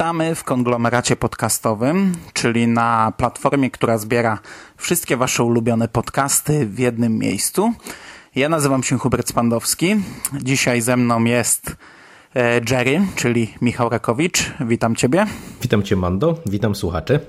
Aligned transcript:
Witamy 0.00 0.34
w 0.34 0.44
konglomeracie 0.44 1.16
podcastowym, 1.16 2.14
czyli 2.32 2.68
na 2.68 3.12
platformie, 3.16 3.70
która 3.70 3.98
zbiera 3.98 4.38
wszystkie 4.76 5.16
Wasze 5.16 5.44
ulubione 5.44 5.88
podcasty 5.88 6.66
w 6.66 6.78
jednym 6.78 7.18
miejscu. 7.18 7.72
Ja 8.34 8.48
nazywam 8.48 8.82
się 8.82 8.98
Hubert 8.98 9.28
Spandowski. 9.28 9.96
Dzisiaj 10.42 10.80
ze 10.80 10.96
mną 10.96 11.24
jest 11.24 11.76
e, 12.34 12.60
Jerry, 12.70 13.00
czyli 13.16 13.54
Michał 13.60 13.88
Rakowicz. 13.88 14.52
Witam 14.60 14.96
Ciebie. 14.96 15.26
Witam 15.62 15.82
Cię, 15.82 15.96
Mando. 15.96 16.38
Witam 16.46 16.74
słuchaczy. 16.74 17.20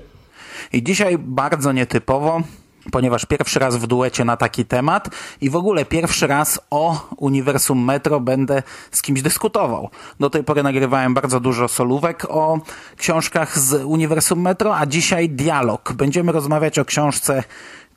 I 0.72 0.82
dzisiaj 0.82 1.18
bardzo 1.18 1.72
nietypowo, 1.72 2.42
ponieważ 2.90 3.24
pierwszy 3.24 3.58
raz 3.58 3.76
w 3.76 3.86
duecie 3.86 4.24
na 4.24 4.36
taki 4.36 4.64
temat 4.64 5.08
i 5.40 5.50
w 5.50 5.56
ogóle 5.56 5.84
pierwszy 5.84 6.26
raz 6.26 6.60
o 6.70 7.08
uniwersum 7.16 7.84
Metro 7.84 8.20
będę 8.20 8.62
z 8.90 9.02
kimś 9.02 9.22
dyskutował. 9.22 9.90
Do 10.20 10.30
tej 10.30 10.44
pory 10.44 10.62
nagrywałem 10.62 11.14
bardzo 11.14 11.40
dużo 11.40 11.68
solówek 11.68 12.26
o 12.28 12.60
książkach 12.96 13.58
z 13.58 13.84
uniwersum 13.84 14.40
Metro, 14.40 14.76
a 14.76 14.86
dzisiaj 14.86 15.28
dialog. 15.28 15.92
Będziemy 15.92 16.32
rozmawiać 16.32 16.78
o 16.78 16.84
książce 16.84 17.44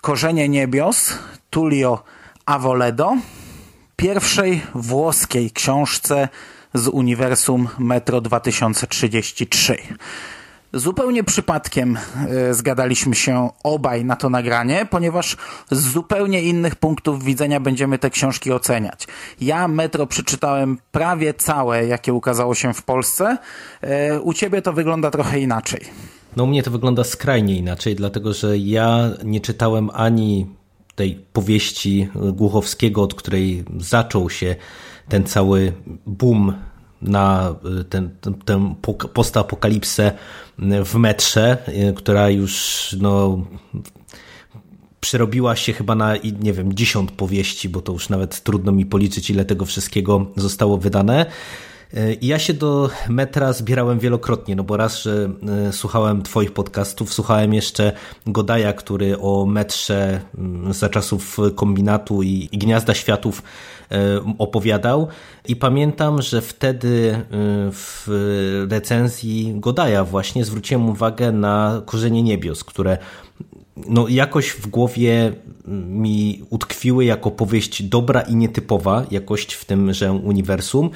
Korzenie 0.01 0.49
Niebios, 0.49 1.13
Tullio 1.49 2.03
Avoledo, 2.45 3.17
pierwszej 3.95 4.61
włoskiej 4.75 5.51
książce 5.51 6.29
z 6.73 6.87
uniwersum 6.87 7.67
Metro 7.79 8.21
2033. 8.21 9.77
Zupełnie 10.75 11.23
przypadkiem 11.23 11.97
y, 12.49 12.53
zgadaliśmy 12.53 13.15
się 13.15 13.49
obaj 13.63 14.05
na 14.05 14.15
to 14.15 14.29
nagranie, 14.29 14.87
ponieważ 14.89 15.37
z 15.71 15.91
zupełnie 15.91 16.41
innych 16.41 16.75
punktów 16.75 17.23
widzenia 17.23 17.59
będziemy 17.59 17.99
te 17.99 18.09
książki 18.09 18.51
oceniać. 18.51 19.07
Ja 19.41 19.67
Metro 19.67 20.07
przeczytałem 20.07 20.77
prawie 20.91 21.33
całe, 21.33 21.85
jakie 21.87 22.13
ukazało 22.13 22.55
się 22.55 22.73
w 22.73 22.83
Polsce. 22.83 23.37
Y, 24.13 24.21
u 24.21 24.33
ciebie 24.33 24.61
to 24.61 24.73
wygląda 24.73 25.11
trochę 25.11 25.39
inaczej. 25.39 25.81
No 26.35 26.43
u 26.43 26.47
mnie 26.47 26.63
to 26.63 26.71
wygląda 26.71 27.03
skrajnie 27.03 27.57
inaczej, 27.57 27.95
dlatego 27.95 28.33
że 28.33 28.57
ja 28.57 29.09
nie 29.23 29.41
czytałem 29.41 29.89
ani 29.93 30.47
tej 30.95 31.25
powieści 31.33 32.09
Głuchowskiego, 32.33 33.03
od 33.03 33.13
której 33.13 33.63
zaczął 33.77 34.29
się 34.29 34.55
ten 35.09 35.23
cały 35.23 35.73
boom 36.05 36.53
na 37.07 37.55
ten, 37.89 38.09
tę 38.45 38.75
postapokalipsę 39.13 40.11
w 40.85 40.95
metrze, 40.95 41.57
która 41.95 42.29
już 42.29 42.95
no, 43.01 43.45
przerobiła 44.99 45.55
się 45.55 45.73
chyba 45.73 45.95
na, 45.95 46.15
nie 46.39 46.53
wiem, 46.53 46.73
dziesiąt 46.73 47.11
powieści, 47.11 47.69
bo 47.69 47.81
to 47.81 47.93
już 47.93 48.09
nawet 48.09 48.43
trudno 48.43 48.71
mi 48.71 48.85
policzyć, 48.85 49.29
ile 49.29 49.45
tego 49.45 49.65
wszystkiego 49.65 50.25
zostało 50.35 50.77
wydane. 50.77 51.25
I 52.21 52.27
ja 52.27 52.39
się 52.39 52.53
do 52.53 52.89
metra 53.09 53.53
zbierałem 53.53 53.99
wielokrotnie, 53.99 54.55
no 54.55 54.63
bo 54.63 54.77
raz, 54.77 55.01
że 55.01 55.29
e, 55.67 55.73
słuchałem 55.73 56.23
Twoich 56.23 56.51
podcastów, 56.51 57.13
słuchałem 57.13 57.53
jeszcze 57.53 57.91
Godaja, 58.27 58.73
który 58.73 59.19
o 59.19 59.45
metrze 59.45 60.21
mm, 60.37 60.73
za 60.73 60.89
czasów 60.89 61.37
kombinatu 61.55 62.23
i, 62.23 62.49
Gniazda 62.53 62.93
Światów 62.93 63.43
e, 63.91 63.97
opowiadał. 64.37 65.07
I 65.47 65.55
pamiętam, 65.55 66.21
że 66.21 66.41
wtedy 66.41 67.11
e, 67.13 67.23
w 67.71 68.07
recenzji 68.69 69.53
Godaja 69.55 70.03
właśnie 70.03 70.45
zwróciłem 70.45 70.89
uwagę 70.89 71.31
na 71.31 71.81
Korzenie 71.85 72.23
Niebios, 72.23 72.63
które 72.63 72.97
no 73.77 74.07
jakoś 74.07 74.49
w 74.49 74.67
głowie 74.67 75.33
mi 75.87 76.43
utkwiły 76.49 77.05
jako 77.05 77.31
powieść 77.31 77.83
dobra 77.83 78.21
i 78.21 78.35
nietypowa 78.35 79.05
jakość 79.11 79.53
w 79.53 79.65
tymże 79.65 80.11
uniwersum. 80.13 80.89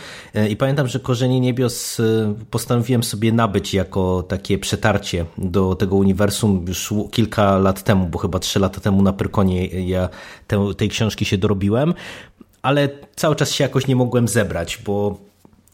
I 0.50 0.56
pamiętam, 0.56 0.88
że 0.88 1.00
Korzenie 1.00 1.40
Niebios 1.40 2.00
e, 2.00 2.34
postanowiłem 2.52 3.04
sobie 3.04 3.32
nabyć 3.32 3.74
jako 3.74 4.24
takie 4.24 4.58
przetarcie 4.58 5.26
do 5.38 5.76
tego 5.76 5.96
uniwersum 5.96 6.66
już 6.68 6.94
kilka 7.12 7.58
lat 7.58 7.84
temu, 7.84 8.08
bo 8.08 8.20
chyba 8.20 8.40
trzy 8.40 8.60
lata 8.60 8.82
temu 8.82 9.02
na 9.02 9.14
Pyrkonie 9.14 9.66
ja 9.68 10.10
te, 10.48 10.74
tej 10.78 10.90
książki 10.90 11.26
się 11.26 11.38
dorobiłem, 11.38 11.94
ale 12.62 12.90
cały 13.16 13.36
czas 13.36 13.52
się 13.52 13.64
jakoś 13.64 13.88
nie 13.88 13.96
mogłem 13.96 14.28
zebrać, 14.28 14.82
bo 14.86 15.18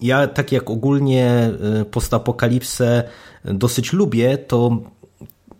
ja 0.01 0.27
tak 0.27 0.51
jak 0.51 0.69
ogólnie 0.69 1.25
e, 1.25 1.85
postapokalipsę 1.85 3.03
dosyć 3.45 3.93
lubię, 3.93 4.37
to 4.37 4.77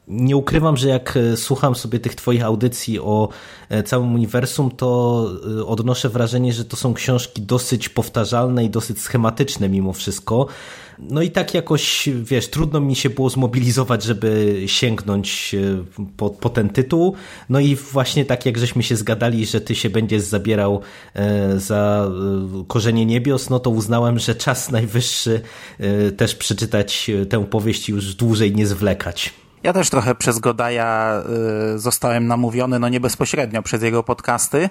nie 0.07 0.37
ukrywam, 0.37 0.77
że 0.77 0.89
jak 0.89 1.17
e, 1.17 1.37
słucham 1.37 1.75
sobie 1.75 1.99
tych 1.99 2.15
Twoich 2.15 2.43
audycji 2.43 2.99
o 2.99 3.29
e, 3.69 3.83
całym 3.83 4.13
uniwersum, 4.13 4.71
to 4.71 5.29
e, 5.59 5.65
odnoszę 5.65 6.09
wrażenie, 6.09 6.53
że 6.53 6.65
to 6.65 6.77
są 6.77 6.93
książki 6.93 7.41
dosyć 7.41 7.89
powtarzalne 7.89 8.65
i 8.65 8.69
dosyć 8.69 9.01
schematyczne 9.01 9.69
mimo 9.69 9.93
wszystko. 9.93 10.47
No 10.99 11.21
i 11.21 11.31
tak 11.31 11.53
jakoś, 11.53 12.09
wiesz, 12.23 12.47
trudno 12.47 12.79
mi 12.79 12.95
się 12.95 13.09
było 13.09 13.29
zmobilizować, 13.29 14.03
żeby 14.03 14.61
sięgnąć 14.65 15.55
po, 16.17 16.29
po 16.29 16.49
ten 16.49 16.69
tytuł. 16.69 17.15
No 17.49 17.59
i 17.59 17.75
właśnie 17.75 18.25
tak 18.25 18.45
jak 18.45 18.57
żeśmy 18.57 18.83
się 18.83 18.95
zgadali, 18.95 19.45
że 19.45 19.61
ty 19.61 19.75
się 19.75 19.89
będziesz 19.89 20.21
zabierał 20.21 20.81
za 21.57 22.11
Korzenie 22.67 23.05
Niebios, 23.05 23.49
no 23.49 23.59
to 23.59 23.69
uznałem, 23.69 24.19
że 24.19 24.35
czas 24.35 24.71
najwyższy 24.71 25.41
też 26.17 26.35
przeczytać 26.35 27.11
tę 27.29 27.45
powieść 27.45 27.89
i 27.89 27.91
już 27.91 28.15
dłużej 28.15 28.55
nie 28.55 28.67
zwlekać. 28.67 29.44
Ja 29.65 29.73
też 29.73 29.89
trochę 29.89 30.15
przez 30.15 30.39
Godaja 30.39 31.23
y, 31.75 31.79
zostałem 31.79 32.27
namówiony, 32.27 32.79
no 32.79 32.89
nie 32.89 32.99
bezpośrednio, 32.99 33.61
przez 33.61 33.83
jego 33.83 34.03
podcasty, 34.03 34.69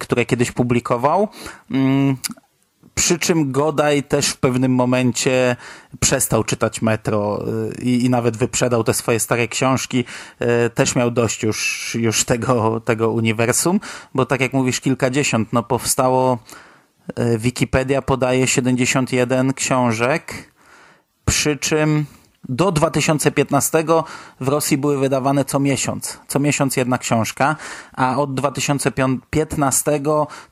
które 0.00 0.26
kiedyś 0.26 0.52
publikował. 0.52 1.28
Mm, 1.70 2.16
przy 2.94 3.18
czym 3.18 3.52
Godaj 3.52 4.02
też 4.02 4.28
w 4.28 4.36
pewnym 4.36 4.74
momencie 4.74 5.56
przestał 6.00 6.44
czytać 6.44 6.82
Metro 6.82 7.44
y, 7.48 7.82
i, 7.82 8.04
i, 8.04 8.10
nawet 8.10 8.36
wyprzedał 8.36 8.84
te 8.84 8.94
swoje 8.94 9.20
stare 9.20 9.48
książki. 9.48 10.04
Y, 10.66 10.70
też 10.70 10.96
miał 10.96 11.10
dość 11.10 11.42
już, 11.42 11.90
już 12.00 12.24
tego, 12.24 12.80
tego 12.80 13.10
uniwersum, 13.10 13.80
bo 14.14 14.26
tak 14.26 14.40
jak 14.40 14.52
mówisz, 14.52 14.80
kilkadziesiąt, 14.80 15.52
no 15.52 15.62
powstało, 15.62 16.38
Wikipedia 17.38 18.02
podaje 18.02 18.46
71 18.46 19.54
książek, 19.54 20.52
przy 21.24 21.56
czym 21.56 22.06
do 22.48 22.72
2015 22.72 23.84
w 24.40 24.48
Rosji 24.48 24.78
były 24.78 24.98
wydawane 24.98 25.44
co 25.44 25.60
miesiąc. 25.60 26.18
Co 26.28 26.38
miesiąc 26.38 26.76
jedna 26.76 26.98
książka, 26.98 27.56
a 27.92 28.16
od 28.16 28.34
2015 28.34 30.00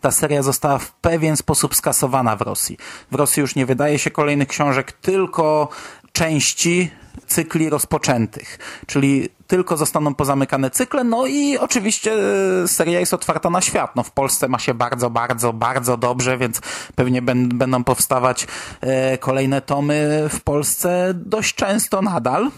ta 0.00 0.10
seria 0.10 0.42
została 0.42 0.78
w 0.78 0.92
pewien 0.92 1.36
sposób 1.36 1.74
skasowana 1.74 2.36
w 2.36 2.40
Rosji. 2.40 2.76
W 3.10 3.14
Rosji 3.14 3.40
już 3.40 3.56
nie 3.56 3.66
wydaje 3.66 3.98
się 3.98 4.10
kolejnych 4.10 4.48
książek, 4.48 4.92
tylko 4.92 5.68
części 6.12 6.90
cykli 7.26 7.70
rozpoczętych, 7.70 8.58
czyli 8.86 9.28
tylko 9.46 9.76
zostaną 9.76 10.14
pozamykane 10.14 10.70
cykle, 10.70 11.04
no 11.04 11.26
i 11.26 11.58
oczywiście 11.58 12.12
e, 12.62 12.68
seria 12.68 13.00
jest 13.00 13.14
otwarta 13.14 13.50
na 13.50 13.60
świat. 13.60 13.96
No 13.96 14.02
w 14.02 14.10
Polsce 14.10 14.48
ma 14.48 14.58
się 14.58 14.74
bardzo, 14.74 15.10
bardzo, 15.10 15.52
bardzo 15.52 15.96
dobrze, 15.96 16.38
więc 16.38 16.60
pewnie 16.94 17.22
będą 17.22 17.84
powstawać 17.84 18.46
e, 18.80 19.18
kolejne 19.18 19.60
tomy 19.60 20.28
w 20.30 20.40
Polsce 20.40 21.12
dość 21.14 21.54
często 21.54 22.02
nadal. 22.02 22.50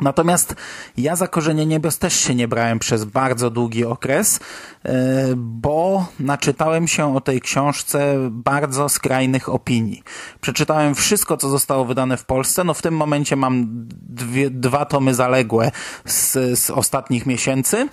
Natomiast 0.00 0.54
ja 0.96 1.16
za 1.16 1.28
Korzenie 1.28 1.66
Niebios 1.66 1.98
też 1.98 2.14
się 2.14 2.34
nie 2.34 2.48
brałem 2.48 2.78
przez 2.78 3.04
bardzo 3.04 3.50
długi 3.50 3.84
okres, 3.84 4.40
e, 4.84 4.92
bo 5.36 6.06
naczytałem 6.20 6.88
się 6.88 7.16
o 7.16 7.20
tej 7.20 7.40
książce 7.40 8.16
bardzo 8.30 8.88
skrajnych 8.88 9.48
opinii. 9.48 10.02
Przeczytałem 10.40 10.94
wszystko, 10.94 11.36
co 11.36 11.48
zostało 11.48 11.84
wydane 11.84 12.16
w 12.16 12.24
Polsce. 12.24 12.64
No 12.64 12.74
w 12.74 12.82
tym 12.82 12.96
momencie 12.96 13.36
mam 13.36 13.66
dwie, 14.08 14.50
dwa 14.50 14.84
tomy 14.84 15.14
zaległe 15.14 15.70
z, 16.04 16.32
z 16.58 16.70
ostatnich 16.70 17.26
miesięcy. 17.26 17.88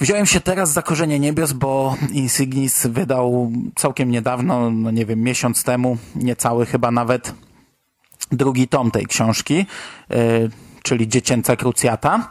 Wziąłem 0.00 0.26
się 0.26 0.40
teraz 0.40 0.72
za 0.72 0.82
Korzenie 0.82 1.20
Niebios, 1.20 1.52
bo 1.52 1.96
Insignis 2.12 2.86
wydał 2.86 3.52
całkiem 3.74 4.10
niedawno, 4.10 4.70
no 4.70 4.90
nie 4.90 5.06
wiem, 5.06 5.20
miesiąc 5.20 5.64
temu, 5.64 5.98
niecały 6.14 6.66
chyba 6.66 6.90
nawet, 6.90 7.34
drugi 8.32 8.68
tom 8.68 8.90
tej 8.90 9.06
książki 9.06 9.66
e, 10.10 10.48
czyli 10.82 11.08
dziecięca 11.08 11.56
krucjata. 11.56 12.28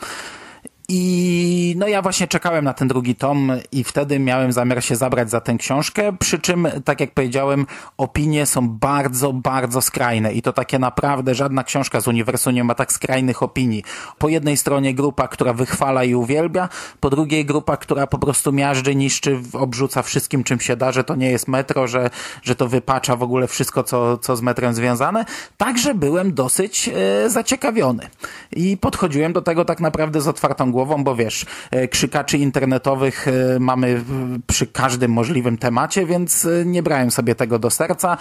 I 0.93 1.75
no 1.77 1.87
ja 1.87 2.01
właśnie 2.01 2.27
czekałem 2.27 2.65
na 2.65 2.73
ten 2.73 2.87
drugi 2.87 3.15
tom 3.15 3.51
i 3.71 3.83
wtedy 3.83 4.19
miałem 4.19 4.51
zamiar 4.51 4.83
się 4.83 4.95
zabrać 4.95 5.29
za 5.29 5.41
tę 5.41 5.55
książkę, 5.55 6.17
przy 6.19 6.39
czym, 6.39 6.67
tak 6.85 6.99
jak 6.99 7.13
powiedziałem, 7.13 7.65
opinie 7.97 8.45
są 8.45 8.69
bardzo, 8.69 9.33
bardzo 9.33 9.81
skrajne 9.81 10.33
i 10.33 10.41
to 10.41 10.53
takie 10.53 10.79
naprawdę 10.79 11.35
żadna 11.35 11.63
książka 11.63 12.01
z 12.01 12.07
uniwersum 12.07 12.53
nie 12.53 12.63
ma 12.63 12.75
tak 12.75 12.93
skrajnych 12.93 13.43
opinii. 13.43 13.83
Po 14.17 14.29
jednej 14.29 14.57
stronie 14.57 14.93
grupa, 14.93 15.27
która 15.27 15.53
wychwala 15.53 16.03
i 16.03 16.15
uwielbia, 16.15 16.69
po 16.99 17.09
drugiej 17.09 17.45
grupa, 17.45 17.77
która 17.77 18.07
po 18.07 18.17
prostu 18.17 18.51
miażdży, 18.51 18.95
niszczy, 18.95 19.39
obrzuca 19.53 20.01
wszystkim 20.01 20.43
czym 20.43 20.59
się 20.59 20.75
da, 20.75 20.91
że 20.91 21.03
to 21.03 21.15
nie 21.15 21.31
jest 21.31 21.47
metro, 21.47 21.87
że, 21.87 22.09
że 22.43 22.55
to 22.55 22.67
wypacza 22.67 23.15
w 23.15 23.23
ogóle 23.23 23.47
wszystko, 23.47 23.83
co, 23.83 24.17
co 24.17 24.35
z 24.35 24.41
metrem 24.41 24.73
związane. 24.73 25.25
Także 25.57 25.95
byłem 25.95 26.33
dosyć 26.33 26.89
e, 26.89 27.29
zaciekawiony 27.29 28.09
i 28.51 28.77
podchodziłem 28.77 29.33
do 29.33 29.41
tego 29.41 29.65
tak 29.65 29.79
naprawdę 29.79 30.21
z 30.21 30.27
otwartą 30.27 30.71
głową, 30.71 30.80
bo 30.85 31.15
wiesz, 31.15 31.45
e, 31.71 31.87
krzykaczy 31.87 32.37
internetowych 32.37 33.27
e, 33.27 33.59
mamy 33.59 34.03
przy 34.47 34.67
każdym 34.67 35.11
możliwym 35.11 35.57
temacie, 35.57 36.05
więc 36.05 36.45
e, 36.45 36.65
nie 36.65 36.83
brałem 36.83 37.11
sobie 37.11 37.35
tego 37.35 37.59
do 37.59 37.69
serca. 37.69 38.17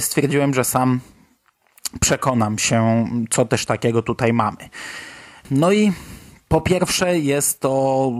Stwierdziłem, 0.00 0.54
że 0.54 0.64
sam 0.64 1.00
przekonam 2.00 2.58
się, 2.58 3.06
co 3.30 3.44
też 3.44 3.66
takiego 3.66 4.02
tutaj 4.02 4.32
mamy. 4.32 4.68
No 5.50 5.72
i 5.72 5.92
po 6.52 6.60
pierwsze 6.60 7.18
jest 7.18 7.60
to, 7.60 8.12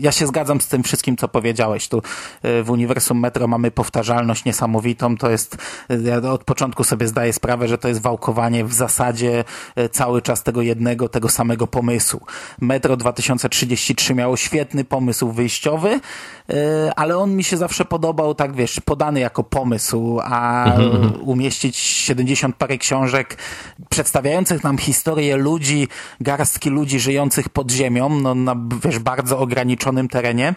ja 0.00 0.12
się 0.12 0.26
zgadzam 0.26 0.60
z 0.60 0.68
tym 0.68 0.82
wszystkim, 0.82 1.16
co 1.16 1.28
powiedziałeś. 1.28 1.88
Tu 1.88 2.02
e, 2.42 2.62
w 2.62 2.70
Uniwersum 2.70 3.20
Metro 3.20 3.48
mamy 3.48 3.70
powtarzalność 3.70 4.44
niesamowitą. 4.44 5.16
To 5.16 5.30
jest, 5.30 5.56
ja 6.04 6.16
od 6.16 6.44
początku 6.44 6.84
sobie 6.84 7.08
zdaję 7.08 7.32
sprawę, 7.32 7.68
że 7.68 7.78
to 7.78 7.88
jest 7.88 8.00
wałkowanie 8.00 8.64
w 8.64 8.72
zasadzie 8.72 9.44
e, 9.76 9.88
cały 9.88 10.22
czas 10.22 10.42
tego 10.42 10.62
jednego, 10.62 11.08
tego 11.08 11.28
samego 11.28 11.66
pomysłu. 11.66 12.20
Metro 12.60 12.96
2033 12.96 14.14
miało 14.14 14.36
świetny 14.36 14.84
pomysł 14.84 15.32
wyjściowy, 15.32 16.00
ale 16.96 17.18
on 17.18 17.36
mi 17.36 17.44
się 17.44 17.56
zawsze 17.56 17.84
podobał, 17.84 18.34
tak 18.34 18.56
wiesz, 18.56 18.80
podany 18.80 19.20
jako 19.20 19.44
pomysł, 19.44 20.20
a 20.22 20.72
umieścić 21.20 21.76
70 21.76 22.56
parę 22.56 22.78
książek 22.78 23.38
przedstawiających 23.88 24.64
nam 24.64 24.78
historię 24.78 25.36
ludzi, 25.36 25.88
garstki 26.20 26.70
ludzi 26.70 27.00
żyjących 27.00 27.47
pod 27.52 27.70
ziemią, 27.70 28.08
no, 28.08 28.34
na 28.34 28.56
wiesz, 28.84 28.98
bardzo 28.98 29.38
ograniczonym 29.38 30.08
terenie, 30.08 30.54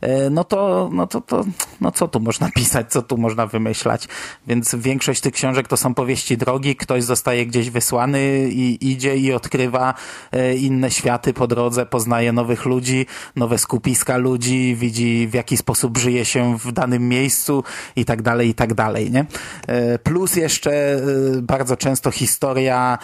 e, 0.00 0.30
no 0.30 0.44
to, 0.44 0.90
no 0.92 1.06
to, 1.06 1.20
to, 1.20 1.44
no 1.80 1.92
co 1.92 2.08
tu 2.08 2.20
można 2.20 2.50
pisać, 2.56 2.92
co 2.92 3.02
tu 3.02 3.16
można 3.16 3.46
wymyślać. 3.46 4.08
Więc 4.46 4.74
większość 4.74 5.20
tych 5.20 5.34
książek 5.34 5.68
to 5.68 5.76
są 5.76 5.94
powieści 5.94 6.36
drogi, 6.36 6.76
ktoś 6.76 7.04
zostaje 7.04 7.46
gdzieś 7.46 7.70
wysłany 7.70 8.48
i 8.50 8.90
idzie 8.90 9.16
i 9.16 9.32
odkrywa 9.32 9.94
e, 10.32 10.54
inne 10.54 10.90
światy 10.90 11.32
po 11.32 11.46
drodze, 11.46 11.86
poznaje 11.86 12.32
nowych 12.32 12.64
ludzi, 12.64 13.06
nowe 13.36 13.58
skupiska 13.58 14.16
ludzi, 14.16 14.76
widzi 14.76 15.28
w 15.28 15.34
jaki 15.34 15.56
sposób 15.56 15.98
żyje 15.98 16.24
się 16.24 16.58
w 16.58 16.72
danym 16.72 17.08
miejscu 17.08 17.64
i 17.96 18.04
tak 18.04 18.22
dalej, 18.22 18.48
i 18.48 18.54
tak 18.54 18.74
dalej, 18.74 19.10
nie? 19.10 19.26
E, 19.66 19.98
plus 19.98 20.36
jeszcze 20.36 21.00
bardzo 21.42 21.76
często 21.76 22.10
historia, 22.10 22.98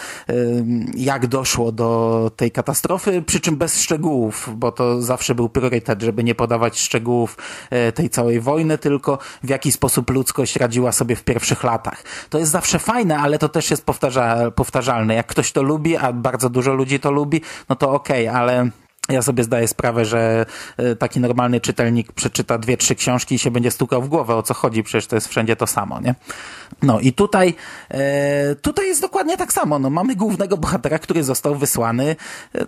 jak 0.96 1.26
doszło 1.26 1.72
do 1.72 2.30
tej 2.36 2.50
katastrofy, 2.50 3.22
przy 3.26 3.40
czym 3.40 3.56
bez 3.56 3.80
szczegółów, 3.80 4.50
bo 4.56 4.72
to 4.72 5.02
zawsze 5.02 5.34
był 5.34 5.48
priorytet, 5.48 6.02
żeby 6.02 6.24
nie 6.24 6.34
podawać 6.34 6.80
szczegółów 6.80 7.36
e, 7.70 7.92
tej 7.92 8.10
całej 8.10 8.40
wojny, 8.40 8.78
tylko 8.78 9.18
w 9.42 9.48
jaki 9.48 9.72
sposób 9.72 10.10
ludzkość 10.10 10.56
radziła 10.56 10.92
sobie 10.92 11.16
w 11.16 11.24
pierwszych 11.24 11.64
latach. 11.64 12.02
To 12.30 12.38
jest 12.38 12.50
zawsze 12.50 12.78
fajne, 12.78 13.18
ale 13.18 13.38
to 13.38 13.48
też 13.48 13.70
jest 13.70 13.84
powtarza 13.84 14.50
powtarzalne. 14.50 15.14
Jak 15.14 15.26
ktoś 15.26 15.52
to 15.52 15.62
lubi, 15.62 15.96
a 15.96 16.12
bardzo 16.12 16.50
dużo 16.50 16.74
ludzi 16.74 17.00
to 17.00 17.10
lubi, 17.10 17.40
no 17.68 17.76
to 17.76 17.90
okej, 17.90 18.28
okay, 18.28 18.40
ale 18.40 18.70
ja 19.08 19.22
sobie 19.22 19.44
zdaję 19.44 19.68
sprawę, 19.68 20.04
że 20.04 20.46
e, 20.76 20.96
taki 20.96 21.20
normalny 21.20 21.60
czytelnik 21.60 22.12
przeczyta 22.12 22.58
dwie, 22.58 22.76
trzy 22.76 22.94
książki 22.94 23.34
i 23.34 23.38
się 23.38 23.50
będzie 23.50 23.70
stukał 23.70 24.02
w 24.02 24.08
głowę, 24.08 24.34
o 24.34 24.42
co 24.42 24.54
chodzi, 24.54 24.82
przecież 24.82 25.06
to 25.06 25.16
jest 25.16 25.28
wszędzie 25.28 25.56
to 25.56 25.66
samo, 25.66 26.00
nie? 26.00 26.14
No 26.82 27.00
i 27.00 27.12
tutaj, 27.12 27.54
e, 27.90 28.54
tutaj 28.54 28.86
jest 28.86 29.00
dokładnie 29.00 29.36
tak 29.36 29.52
samo. 29.52 29.78
No, 29.78 29.90
mamy 29.90 30.16
głównego 30.16 30.56
bohatera, 30.56 30.98
który 30.98 31.24
został 31.24 31.54
wysłany 31.54 32.16
e, 32.54 32.64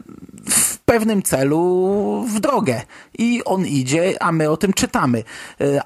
w 0.51 0.79
pewnym 0.79 1.23
celu 1.23 2.27
w 2.35 2.41
drogę. 2.41 2.83
I 3.19 3.45
on 3.45 3.67
idzie, 3.67 4.23
a 4.23 4.33
my 4.33 4.51
o 4.51 4.57
tym 4.57 4.73
czytamy. 4.73 5.25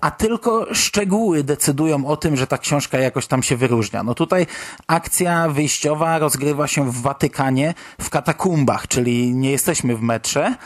A 0.00 0.10
tylko 0.10 0.74
szczegóły 0.74 1.44
decydują 1.44 2.06
o 2.06 2.16
tym, 2.16 2.36
że 2.36 2.46
ta 2.46 2.58
książka 2.58 2.98
jakoś 2.98 3.26
tam 3.26 3.42
się 3.42 3.56
wyróżnia. 3.56 4.02
No 4.02 4.14
tutaj 4.14 4.46
akcja 4.86 5.48
wyjściowa 5.48 6.18
rozgrywa 6.18 6.66
się 6.66 6.90
w 6.90 7.02
Watykanie, 7.02 7.74
w 8.00 8.10
katakumbach, 8.10 8.88
czyli 8.88 9.34
nie 9.34 9.50
jesteśmy 9.50 9.96
w 9.96 10.02
metrze, 10.02 10.41
诶 10.42 10.56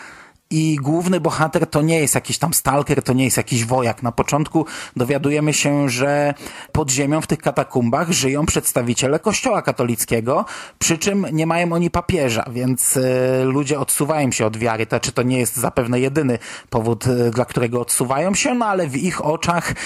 i 0.50 0.76
główny 0.82 1.20
bohater 1.20 1.66
to 1.66 1.82
nie 1.82 2.00
jest 2.00 2.14
jakiś 2.14 2.38
tam 2.38 2.54
stalker, 2.54 3.02
to 3.02 3.12
nie 3.12 3.24
jest 3.24 3.36
jakiś 3.36 3.64
wojak. 3.64 4.02
Na 4.02 4.12
początku 4.12 4.66
dowiadujemy 4.96 5.52
się, 5.52 5.88
że 5.88 6.34
pod 6.72 6.90
ziemią 6.90 7.20
w 7.20 7.26
tych 7.26 7.38
katakumbach 7.38 8.10
żyją 8.10 8.46
przedstawiciele 8.46 9.18
kościoła 9.18 9.62
katolickiego, 9.62 10.44
przy 10.78 10.98
czym 10.98 11.26
nie 11.32 11.46
mają 11.46 11.72
oni 11.72 11.90
papieża, 11.90 12.44
więc 12.50 12.96
y, 12.96 13.04
ludzie 13.44 13.80
odsuwają 13.80 14.32
się 14.32 14.46
od 14.46 14.56
wiary. 14.56 14.86
To, 14.86 15.00
czy 15.00 15.12
to 15.12 15.22
nie 15.22 15.38
jest 15.38 15.56
zapewne 15.56 16.00
jedyny 16.00 16.38
powód, 16.70 17.06
y, 17.06 17.30
dla 17.30 17.44
którego 17.44 17.80
odsuwają 17.80 18.34
się, 18.34 18.54
no 18.54 18.66
ale 18.66 18.86
w 18.88 18.96
ich 18.96 19.24
oczach, 19.24 19.70
y, 19.70 19.76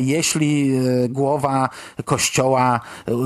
jeśli 0.00 0.72
głowa 1.08 1.68
kościoła 2.04 2.80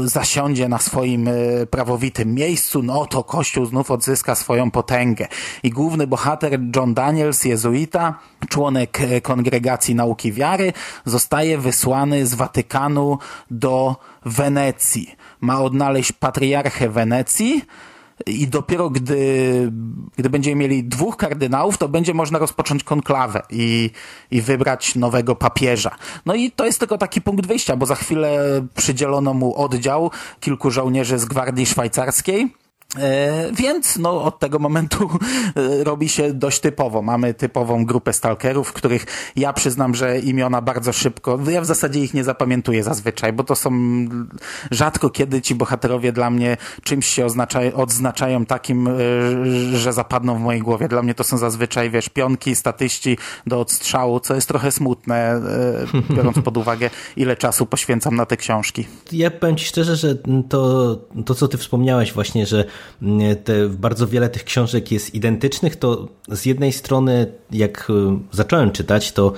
zasiądzie 0.05 0.69
na 0.69 0.79
swoim 0.79 1.29
prawowitym 1.71 2.35
miejscu, 2.35 2.83
no 2.83 3.07
to 3.07 3.25
kościół 3.25 3.67
znów 3.67 3.91
odzyska 3.91 4.35
swoją 4.35 4.71
potęgę. 4.71 5.29
I 5.63 5.71
główny 5.71 6.07
bohater 6.07 6.70
John 6.77 6.95
Daniels, 6.95 7.45
jezuita, 7.45 8.19
członek 8.49 9.01
e, 9.01 9.21
Kongregacji 9.21 9.95
Nauki 9.95 10.33
Wiary, 10.33 10.73
zostaje 11.05 11.59
wysłany 11.59 12.27
z 12.27 12.35
Watykanu 12.35 13.19
do 13.51 13.97
Wenecji. 14.25 15.15
Ma 15.41 15.61
odnaleźć 15.61 16.13
patriarchę 16.13 16.89
Wenecji, 16.89 17.63
i 18.27 18.49
dopiero 18.49 18.91
gdy, 18.91 19.73
gdy 20.17 20.31
będziemy 20.31 20.57
mieli 20.57 20.85
dwóch 20.85 21.17
kardynałów, 21.17 21.79
to 21.79 21.89
będzie 21.89 22.15
można 22.15 22.39
rozpocząć 22.39 22.85
konklawę 22.85 23.43
i, 23.51 23.91
i 24.31 24.43
wybrać 24.43 24.95
nowego 24.95 25.37
papieża. 25.37 25.97
No 26.27 26.35
i 26.35 26.51
to 26.51 26.65
jest 26.65 26.79
tylko 26.79 26.99
taki 26.99 27.21
punkt 27.21 27.47
wyjścia, 27.47 27.77
bo 27.77 27.87
za 27.87 27.95
chwilę 27.95 28.41
przydzielono 28.75 29.35
mu 29.35 29.57
oddział 29.57 30.11
kilku 30.41 30.71
żołnierzy 30.71 31.19
z 31.19 31.25
Gwardii 31.25 31.67
Szwajcarskiej, 31.67 32.55
więc 33.53 33.97
no, 33.97 34.23
od 34.23 34.39
tego 34.39 34.59
momentu 34.59 35.11
e, 35.57 35.85
robi 35.85 36.09
się 36.09 36.35
dość 36.35 36.61
typowo. 36.61 37.03
Mamy 37.03 37.35
typową 37.35 37.85
grupę 37.85 38.13
stalkerów, 38.13 38.73
których 38.73 39.07
ja 39.37 39.53
przyznam, 39.53 39.95
że 39.95 40.19
imiona 40.19 40.63
bardzo 40.63 40.93
szybko, 40.93 41.39
ja 41.51 41.61
w 41.61 41.67
zasadzie 41.67 42.01
ich 42.01 42.15
nie 42.15 42.25
zapamiętuję 42.25 42.83
zazwyczaj, 42.83 43.33
bo 43.33 43.45
to 43.45 43.57
są 43.57 43.71
rzadko 44.71 45.11
kiedy 45.11 45.43
ci 45.43 45.55
bohaterowie 45.55 46.13
dla 46.13 46.31
mnie 46.31 46.57
czymś 46.83 47.07
się 47.07 47.25
oznaczają, 47.25 47.73
odznaczają 47.73 48.47
takim, 48.47 48.89
e, 48.89 48.93
że 49.77 49.93
zapadną 49.93 50.39
w 50.39 50.41
mojej 50.41 50.63
głowie. 50.63 50.89
Dla 50.89 51.03
mnie 51.03 51.15
to 51.15 51.25
są 51.25 51.39
zazwyczaj, 51.39 51.91
wiesz, 51.91 52.09
pionki, 52.09 52.57
statyści 52.57 53.19
do 53.47 53.61
odstrzału, 53.61 54.21
co 54.21 54.35
jest 54.35 54.49
trochę 54.49 54.73
smutne, 54.73 55.41
biorąc 56.17 56.39
pod 56.45 56.57
uwagę, 56.57 56.91
ile 57.17 57.37
czasu 57.37 57.67
poświęcam 57.67 58.17
na 58.17 58.27
te 58.27 58.37
książki. 58.37 58.87
Ja 59.13 59.31
powiem 59.31 59.57
ci 59.57 59.67
szczerze, 59.67 59.97
że 59.97 60.15
to, 60.49 60.97
to 61.27 61.35
co 61.35 61.49
ty 61.49 61.59
wspomniałeś 61.59 62.13
właśnie, 62.13 62.47
że 62.47 62.65
te, 63.45 63.69
bardzo 63.69 64.07
wiele 64.07 64.29
tych 64.29 64.45
książek 64.45 64.93
jest 64.93 65.15
identycznych, 65.15 65.77
to 65.77 66.09
z 66.29 66.47
jednej 66.47 66.73
strony, 66.73 67.33
jak 67.51 67.91
e, 67.91 68.19
zacząłem 68.33 68.71
czytać, 68.73 69.13
to 69.13 69.33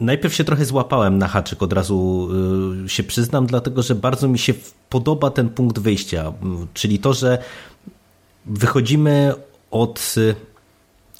najpierw 0.00 0.34
się 0.34 0.44
trochę 0.44 0.64
złapałem 0.64 1.18
na 1.18 1.28
haczyk, 1.28 1.62
od 1.62 1.72
razu 1.72 2.28
e, 2.84 2.88
się 2.88 3.02
przyznam, 3.02 3.46
dlatego 3.46 3.82
że 3.82 3.94
bardzo 3.94 4.28
mi 4.28 4.38
się 4.38 4.54
podoba 4.88 5.30
ten 5.30 5.48
punkt 5.48 5.78
wyjścia, 5.78 6.32
czyli 6.74 6.98
to, 6.98 7.14
że 7.14 7.38
wychodzimy 8.46 9.34
od 9.70 10.14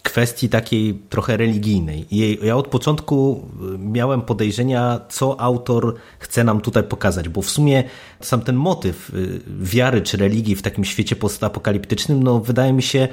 kwestii 0.03 0.49
takiej 0.49 0.95
trochę 1.09 1.37
religijnej. 1.37 2.07
ja 2.43 2.57
od 2.57 2.69
początku 2.69 3.49
y, 3.75 3.79
miałem 3.79 4.23
podejrzenia, 4.23 5.01
co 5.09 5.41
autor 5.41 5.95
chce 6.19 6.45
nam 6.45 6.61
tutaj 6.61 6.83
pokazać, 6.83 7.29
bo 7.29 7.43
w 7.43 7.51
sumie 7.51 7.85
sam 8.21 8.41
ten 8.41 8.57
motyw 8.57 9.11
y, 9.15 9.41
wiary 9.61 10.03
czy 10.03 10.17
religii 10.17 10.57
w 10.57 10.63
takim 10.63 10.85
świecie 10.85 11.17
postapokaliptycznym, 11.17 12.23
no 12.23 12.41
wydaje 12.41 12.73
mi 12.73 12.83
się 12.83 13.09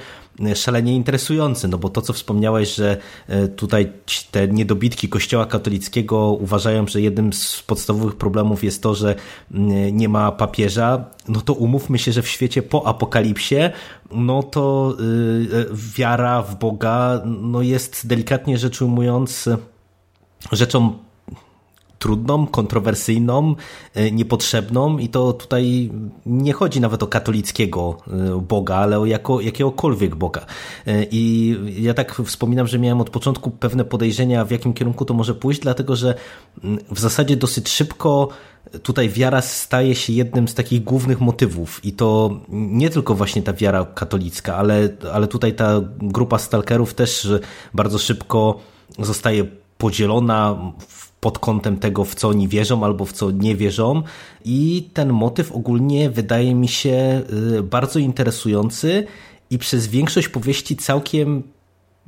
szalenie 0.56 0.96
interesujący, 0.96 1.68
no 1.68 1.78
bo 1.78 1.90
to, 1.90 2.02
co 2.02 2.14
wspomniałeś, 2.14 2.76
że 2.76 2.98
y, 3.30 3.48
tutaj 3.48 3.92
te 4.32 4.48
niedobitki 4.48 5.10
kościoła 5.10 5.46
katolickiego 5.46 6.32
uważają, 6.32 6.88
że 6.88 7.02
jednym 7.02 7.34
z 7.34 7.64
podstawowych 7.68 8.16
problemów 8.16 8.64
jest 8.64 8.84
to, 8.84 8.96
że 8.96 9.16
nie 9.92 10.10
ma 10.10 10.32
papieża, 10.32 11.06
no 11.28 11.42
to 11.42 11.54
umówmy 11.54 12.00
się, 12.00 12.12
że 12.12 12.22
w 12.22 12.28
świecie 12.28 12.62
po 12.62 12.88
apokalipsie, 12.88 13.56
no 14.12 14.44
to 14.44 14.98
wiara 15.74 16.42
w 16.42 16.60
Boga 16.60 17.22
no 17.26 17.62
jest 17.62 18.08
delikatnie 18.08 18.58
rzecz 18.58 18.82
ujmując 18.82 19.50
rzeczą 20.52 21.07
trudną, 22.08 22.48
kontrowersyjną, 22.48 23.56
niepotrzebną 24.12 24.98
i 24.98 25.10
to 25.10 25.34
tutaj 25.34 25.92
nie 26.26 26.54
chodzi 26.54 26.82
nawet 26.82 27.04
o 27.04 27.08
katolickiego 27.08 27.98
Boga, 28.42 28.76
ale 28.76 29.00
o 29.00 29.06
jako, 29.06 29.42
jakiegokolwiek 29.42 30.16
Boga. 30.16 30.46
I 31.12 31.56
ja 31.80 31.94
tak 31.94 32.22
wspominam, 32.26 32.68
że 32.68 32.80
miałem 32.80 33.02
od 33.02 33.10
początku 33.10 33.52
pewne 33.52 33.86
podejrzenia, 33.86 34.46
w 34.46 34.52
jakim 34.52 34.74
kierunku 34.74 35.06
to 35.06 35.14
może 35.14 35.36
pójść, 35.36 35.60
dlatego 35.60 35.96
że 35.96 36.16
w 36.92 37.00
zasadzie 37.00 37.38
dosyć 37.38 37.70
szybko 37.70 38.30
tutaj 38.84 39.10
wiara 39.10 39.42
staje 39.42 39.96
się 39.96 40.14
jednym 40.14 40.48
z 40.48 40.54
takich 40.54 40.84
głównych 40.84 41.22
motywów 41.22 41.86
i 41.86 41.92
to 41.92 42.40
nie 42.50 42.90
tylko 42.90 43.16
właśnie 43.16 43.42
ta 43.42 43.54
wiara 43.54 43.86
katolicka, 43.86 44.56
ale, 44.56 44.90
ale 45.14 45.28
tutaj 45.28 45.54
ta 45.54 45.82
grupa 46.02 46.38
stalkerów 46.38 46.94
też 46.94 47.28
bardzo 47.74 47.98
szybko 47.98 48.60
zostaje 49.00 49.46
podzielona 49.78 50.72
pod 51.20 51.40
kątem 51.40 51.78
tego, 51.78 52.06
w 52.06 52.16
co 52.16 52.30
oni 52.30 52.48
wierzą 52.48 52.84
albo 52.84 53.06
w 53.06 53.14
co 53.14 53.32
nie 53.32 53.56
wierzą 53.56 54.04
i 54.46 54.90
ten 54.94 55.14
motyw 55.14 55.52
ogólnie 55.52 56.10
wydaje 56.10 56.56
mi 56.56 56.68
się 56.68 57.22
y, 57.58 57.64
bardzo 57.64 58.00
interesujący 58.00 59.08
i 59.50 59.58
przez 59.58 59.88
większość 59.88 60.30
powieści 60.30 60.76
całkiem 60.76 61.44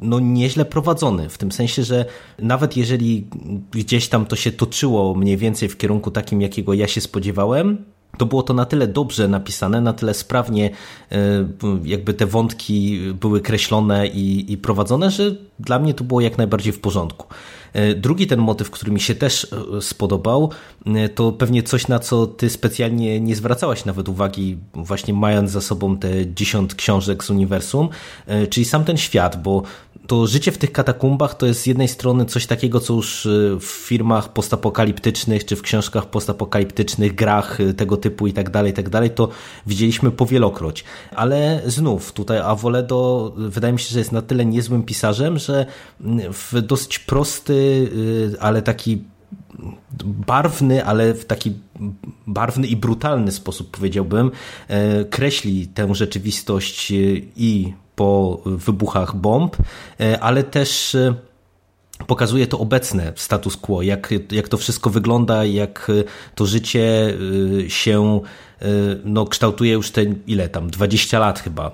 no 0.01 0.19
nieźle 0.19 0.65
prowadzony, 0.65 1.29
w 1.29 1.37
tym 1.37 1.51
sensie, 1.51 1.83
że 1.83 2.05
nawet 2.39 2.77
jeżeli 2.77 3.27
gdzieś 3.71 4.07
tam 4.07 4.25
to 4.25 4.35
się 4.35 4.51
toczyło 4.51 5.15
mniej 5.15 5.37
więcej 5.37 5.69
w 5.69 5.77
kierunku 5.77 6.11
takim, 6.11 6.41
jakiego 6.41 6.73
ja 6.73 6.87
się 6.87 7.01
spodziewałem, 7.01 7.85
to 8.17 8.25
było 8.25 8.43
to 8.43 8.53
na 8.53 8.65
tyle 8.65 8.87
dobrze 8.87 9.27
napisane, 9.27 9.81
na 9.81 9.93
tyle 9.93 10.13
sprawnie 10.13 10.69
e, 11.11 11.17
jakby 11.83 12.13
te 12.13 12.25
wątki 12.25 12.99
były 13.13 13.41
kreślone 13.41 14.07
i, 14.07 14.53
i 14.53 14.57
prowadzone, 14.57 15.11
że 15.11 15.35
dla 15.59 15.79
mnie 15.79 15.93
to 15.93 16.03
było 16.03 16.21
jak 16.21 16.37
najbardziej 16.37 16.73
w 16.73 16.79
porządku. 16.79 17.27
E, 17.73 17.95
drugi 17.95 18.27
ten 18.27 18.39
motyw, 18.39 18.71
który 18.71 18.91
mi 18.91 18.99
się 18.99 19.15
też 19.15 19.47
e, 19.77 19.81
spodobał, 19.81 20.51
to 21.15 21.31
pewnie 21.31 21.63
coś, 21.63 21.87
na 21.87 21.99
co 21.99 22.27
ty 22.27 22.49
specjalnie 22.49 23.19
nie 23.19 23.35
zwracałaś 23.35 23.85
nawet 23.85 24.09
uwagi, 24.09 24.57
właśnie 24.73 25.13
mając 25.13 25.51
za 25.51 25.61
sobą 25.61 25.97
te 25.97 26.33
dziesiąt 26.33 26.75
książek 26.75 27.23
z 27.23 27.29
uniwersum, 27.29 27.89
czyli 28.49 28.65
sam 28.65 28.85
ten 28.85 28.97
świat, 28.97 29.43
bo 29.43 29.63
to 30.07 30.27
życie 30.27 30.51
w 30.51 30.57
tych 30.57 30.71
katakumbach 30.71 31.37
to 31.37 31.45
jest 31.45 31.61
z 31.61 31.65
jednej 31.65 31.87
strony 31.87 32.25
coś 32.25 32.45
takiego, 32.45 32.79
co 32.79 32.93
już 32.93 33.27
w 33.59 33.65
firmach 33.65 34.33
postapokaliptycznych, 34.33 35.45
czy 35.45 35.55
w 35.55 35.61
książkach 35.61 36.05
postapokaliptycznych, 36.05 37.15
grach 37.15 37.57
tego 37.77 37.97
typu 37.97 38.27
i 38.27 38.33
tak 38.33 38.49
dalej, 38.49 38.73
tak 38.73 38.89
dalej, 38.89 39.09
to 39.09 39.29
widzieliśmy 39.67 40.11
powielokroć. 40.11 40.83
Ale 41.15 41.61
znów, 41.65 42.13
tutaj 42.13 42.39
Avoledo 42.39 43.33
wydaje 43.37 43.73
mi 43.73 43.79
się, 43.79 43.89
że 43.89 43.99
jest 43.99 44.11
na 44.11 44.21
tyle 44.21 44.45
niezłym 44.45 44.83
pisarzem, 44.83 45.39
że 45.39 45.65
w 46.33 46.61
dosyć 46.61 46.99
prosty, 46.99 47.58
y, 47.59 48.37
ale 48.39 48.61
taki 48.61 49.03
barwny, 50.03 50.85
ale 50.85 51.13
w 51.13 51.25
taki 51.25 51.53
barwny 52.27 52.67
i 52.67 52.75
brutalny 52.75 53.31
sposób 53.31 53.71
powiedziałbym, 53.71 54.31
kreśli 55.09 55.67
tę 55.67 55.95
rzeczywistość 55.95 56.93
i 57.35 57.73
po 57.95 58.41
wybuchach 58.45 59.15
bomb, 59.15 59.57
ale 60.19 60.43
też 60.43 60.97
pokazuje 62.07 62.47
to 62.47 62.59
obecne 62.59 63.13
status 63.15 63.57
quo, 63.57 63.81
jak, 63.81 64.13
jak 64.31 64.47
to 64.47 64.57
wszystko 64.57 64.89
wygląda, 64.89 65.45
jak 65.45 65.91
to 66.35 66.45
życie 66.45 67.13
się 67.67 68.21
no, 69.05 69.25
kształtuje 69.25 69.73
już 69.73 69.91
te, 69.91 70.01
ile 70.27 70.49
tam, 70.49 70.69
20 70.69 71.19
lat 71.19 71.39
chyba 71.39 71.71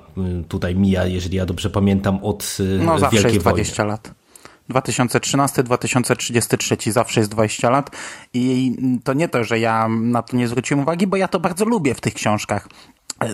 tutaj 0.48 0.76
mija, 0.76 1.06
jeżeli 1.06 1.38
ja 1.38 1.46
dobrze 1.46 1.70
pamiętam, 1.70 2.20
od 2.24 2.58
no, 2.80 3.00
zawsze 3.00 3.18
Wielkiej 3.18 3.34
jest 3.34 3.46
20 3.46 3.84
wojny. 3.84 3.92
lat. 3.92 4.25
2013-2033 4.70 6.92
zawsze 6.92 7.20
jest 7.20 7.32
20 7.32 7.70
lat 7.70 7.90
i 8.34 8.76
to 9.04 9.14
nie 9.14 9.30
to, 9.30 9.44
że 9.44 9.60
ja 9.60 9.88
na 9.88 10.22
to 10.22 10.38
nie 10.38 10.48
zwróciłem 10.48 10.84
uwagi, 10.84 11.08
bo 11.08 11.18
ja 11.18 11.28
to 11.28 11.40
bardzo 11.40 11.66
lubię 11.66 11.96
w 11.96 12.02
tych 12.02 12.14
książkach. 12.14 12.68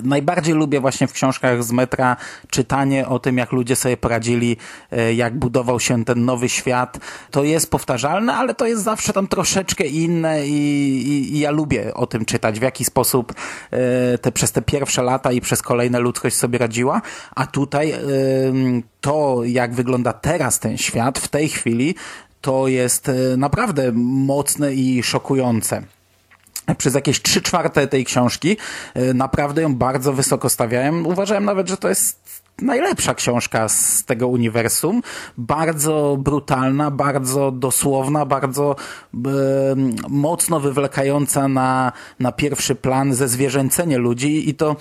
Najbardziej 0.04 0.56
lubię 0.56 0.80
właśnie 0.80 1.08
w 1.08 1.14
książkach 1.14 1.64
z 1.64 1.72
metra 1.72 2.18
czytanie 2.50 3.08
o 3.08 3.20
tym, 3.20 3.38
jak 3.38 3.52
ludzie 3.52 3.76
sobie 3.76 3.98
poradzili, 3.98 4.58
e, 4.92 5.14
jak 5.14 5.40
budował 5.40 5.80
się 5.80 6.06
ten 6.06 6.26
nowy 6.26 6.50
świat. 6.50 7.00
To 7.32 7.44
jest 7.44 7.72
powtarzalne, 7.72 8.34
ale 8.34 8.56
to 8.56 8.66
jest 8.66 8.84
zawsze 8.84 9.14
tam 9.14 9.28
troszeczkę 9.28 9.88
inne 9.88 10.48
i, 10.48 10.52
i, 11.08 11.36
i 11.36 11.40
ja 11.40 11.52
lubię 11.52 11.94
o 11.94 12.08
tym 12.08 12.26
czytać, 12.26 12.60
w 12.60 12.64
jaki 12.64 12.86
sposób 12.86 13.34
e, 13.72 14.18
te 14.18 14.32
przez 14.32 14.52
te 14.52 14.62
pierwsze 14.62 15.02
lata 15.04 15.32
i 15.32 15.42
przez 15.42 15.62
kolejne 15.62 16.00
ludzkość 16.00 16.36
sobie 16.36 16.60
radziła. 16.60 17.02
A 17.36 17.48
tutaj 17.48 17.94
to, 19.02 19.42
jak 19.46 19.74
wygląda 19.74 20.14
teraz 20.14 20.60
ten 20.60 20.78
świat 20.78 21.20
w 21.20 21.28
tej 21.28 21.50
chwili, 21.50 21.96
to 22.42 22.68
jest 22.68 23.10
e, 23.10 23.14
naprawdę 23.38 23.92
mocne 23.94 24.74
i 24.74 25.04
szokujące 25.04 25.84
przez 26.78 26.96
jakieś 26.96 27.22
trzy 27.22 27.42
czwarte 27.42 27.88
tej 27.88 28.06
książki 28.06 28.58
y, 28.98 29.13
naprawdę 29.13 29.62
ją 29.62 29.75
bardzo 29.75 30.13
wysoko 30.13 30.50
stawiałem. 30.50 31.08
Uważałem 31.08 31.46
nawet, 31.46 31.70
że 31.70 31.78
to 31.78 31.90
jest 31.90 32.42
najlepsza 32.62 33.16
książka 33.16 33.70
z 33.70 34.06
tego 34.06 34.28
uniwersum. 34.28 35.01
Bardzo 35.38 36.18
brutalna, 36.20 36.92
bardzo 36.92 37.51
dosłowna, 37.51 38.25
bardzo 38.25 38.75
e, 39.16 39.20
mocno 40.10 40.60
wywlekająca 40.60 41.48
na, 41.48 41.92
na 42.20 42.32
pierwszy 42.32 42.75
plan 42.75 43.13
ze 43.13 43.28
zwierzęcenie 43.28 43.98
ludzi 43.98 44.50
i 44.50 44.56
to 44.56 44.75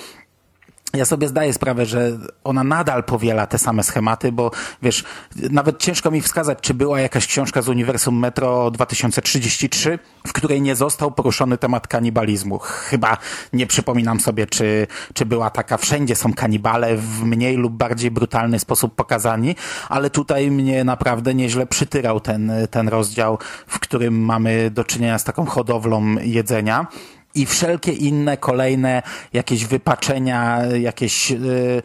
ja 0.94 1.04
sobie 1.04 1.28
zdaję 1.28 1.52
sprawę, 1.52 1.86
że 1.86 2.18
ona 2.44 2.64
nadal 2.64 3.04
powiela 3.04 3.46
te 3.46 3.58
same 3.58 3.82
schematy, 3.82 4.32
bo 4.32 4.50
wiesz, 4.82 5.04
nawet 5.50 5.78
ciężko 5.78 6.10
mi 6.10 6.20
wskazać, 6.20 6.58
czy 6.60 6.74
była 6.74 7.00
jakaś 7.00 7.26
książka 7.26 7.62
z 7.62 7.68
Uniwersum 7.68 8.18
Metro 8.18 8.70
2033, 8.70 9.98
w 10.26 10.32
której 10.32 10.62
nie 10.62 10.76
został 10.76 11.10
poruszony 11.12 11.58
temat 11.58 11.88
kanibalizmu. 11.88 12.58
Chyba 12.58 13.16
nie 13.52 13.66
przypominam 13.66 14.20
sobie, 14.20 14.46
czy, 14.46 14.86
czy 15.14 15.26
była 15.26 15.50
taka. 15.50 15.76
Wszędzie 15.76 16.16
są 16.16 16.32
kanibale 16.32 16.96
w 16.96 17.24
mniej 17.24 17.56
lub 17.56 17.72
bardziej 17.72 18.10
brutalny 18.10 18.58
sposób 18.58 18.94
pokazani, 18.94 19.56
ale 19.88 20.10
tutaj 20.10 20.50
mnie 20.50 20.84
naprawdę 20.84 21.34
nieźle 21.34 21.66
przytyrał 21.66 22.20
ten, 22.20 22.52
ten 22.70 22.88
rozdział, 22.88 23.38
w 23.66 23.78
którym 23.78 24.24
mamy 24.24 24.70
do 24.70 24.84
czynienia 24.84 25.18
z 25.18 25.24
taką 25.24 25.46
hodowlą 25.46 26.14
jedzenia 26.22 26.86
i 27.34 27.46
wszelkie 27.46 27.92
inne 27.92 28.36
kolejne 28.36 29.02
jakieś 29.32 29.64
wypaczenia, 29.64 30.62
jakieś 30.64 31.30
y, 31.30 31.82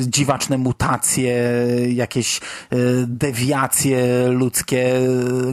dziwaczne 0.00 0.58
mutacje, 0.58 1.34
jakieś 1.88 2.36
y, 2.36 3.04
dewiacje 3.06 4.28
ludzkie, 4.28 4.92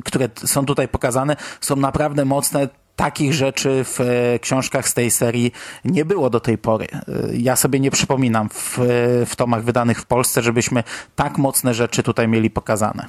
które 0.05 0.29
są 0.45 0.65
tutaj 0.65 0.87
pokazane, 0.87 1.35
są 1.61 1.75
naprawdę 1.75 2.25
mocne 2.25 2.67
takich 2.99 3.33
rzeczy 3.33 3.83
w 3.83 4.01
e, 4.01 4.39
książkach 4.39 4.89
z 4.89 4.93
tej 4.93 5.11
serii 5.11 5.51
nie 5.85 6.05
było 6.05 6.29
do 6.29 6.39
tej 6.39 6.57
pory. 6.57 6.87
E, 6.91 7.37
ja 7.37 7.55
sobie 7.55 7.79
nie 7.79 7.91
przypominam 7.91 8.49
w, 8.49 8.79
e, 8.79 9.25
w 9.25 9.35
tomach 9.35 9.63
wydanych 9.63 10.01
w 10.01 10.05
Polsce, 10.05 10.41
żebyśmy 10.41 10.83
tak 11.15 11.37
mocne 11.37 11.73
rzeczy 11.73 12.03
tutaj 12.03 12.27
mieli 12.27 12.49
pokazane. 12.49 13.05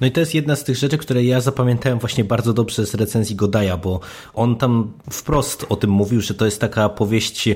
No 0.00 0.06
i 0.06 0.12
to 0.12 0.20
jest 0.20 0.34
jedna 0.34 0.56
z 0.56 0.64
tych 0.64 0.76
rzeczy, 0.76 0.98
które 0.98 1.24
ja 1.24 1.40
zapamiętałem 1.40 1.98
właśnie 1.98 2.24
bardzo 2.24 2.52
dobrze 2.52 2.86
z 2.86 2.94
recenzji 2.94 3.36
Godaja, 3.36 3.76
bo 3.76 4.00
on 4.34 4.56
tam 4.56 4.92
wprost 5.10 5.66
o 5.68 5.76
tym 5.76 5.90
mówił, 5.90 6.20
że 6.20 6.34
to 6.34 6.44
jest 6.44 6.60
taka 6.60 6.88
powieść 6.88 7.48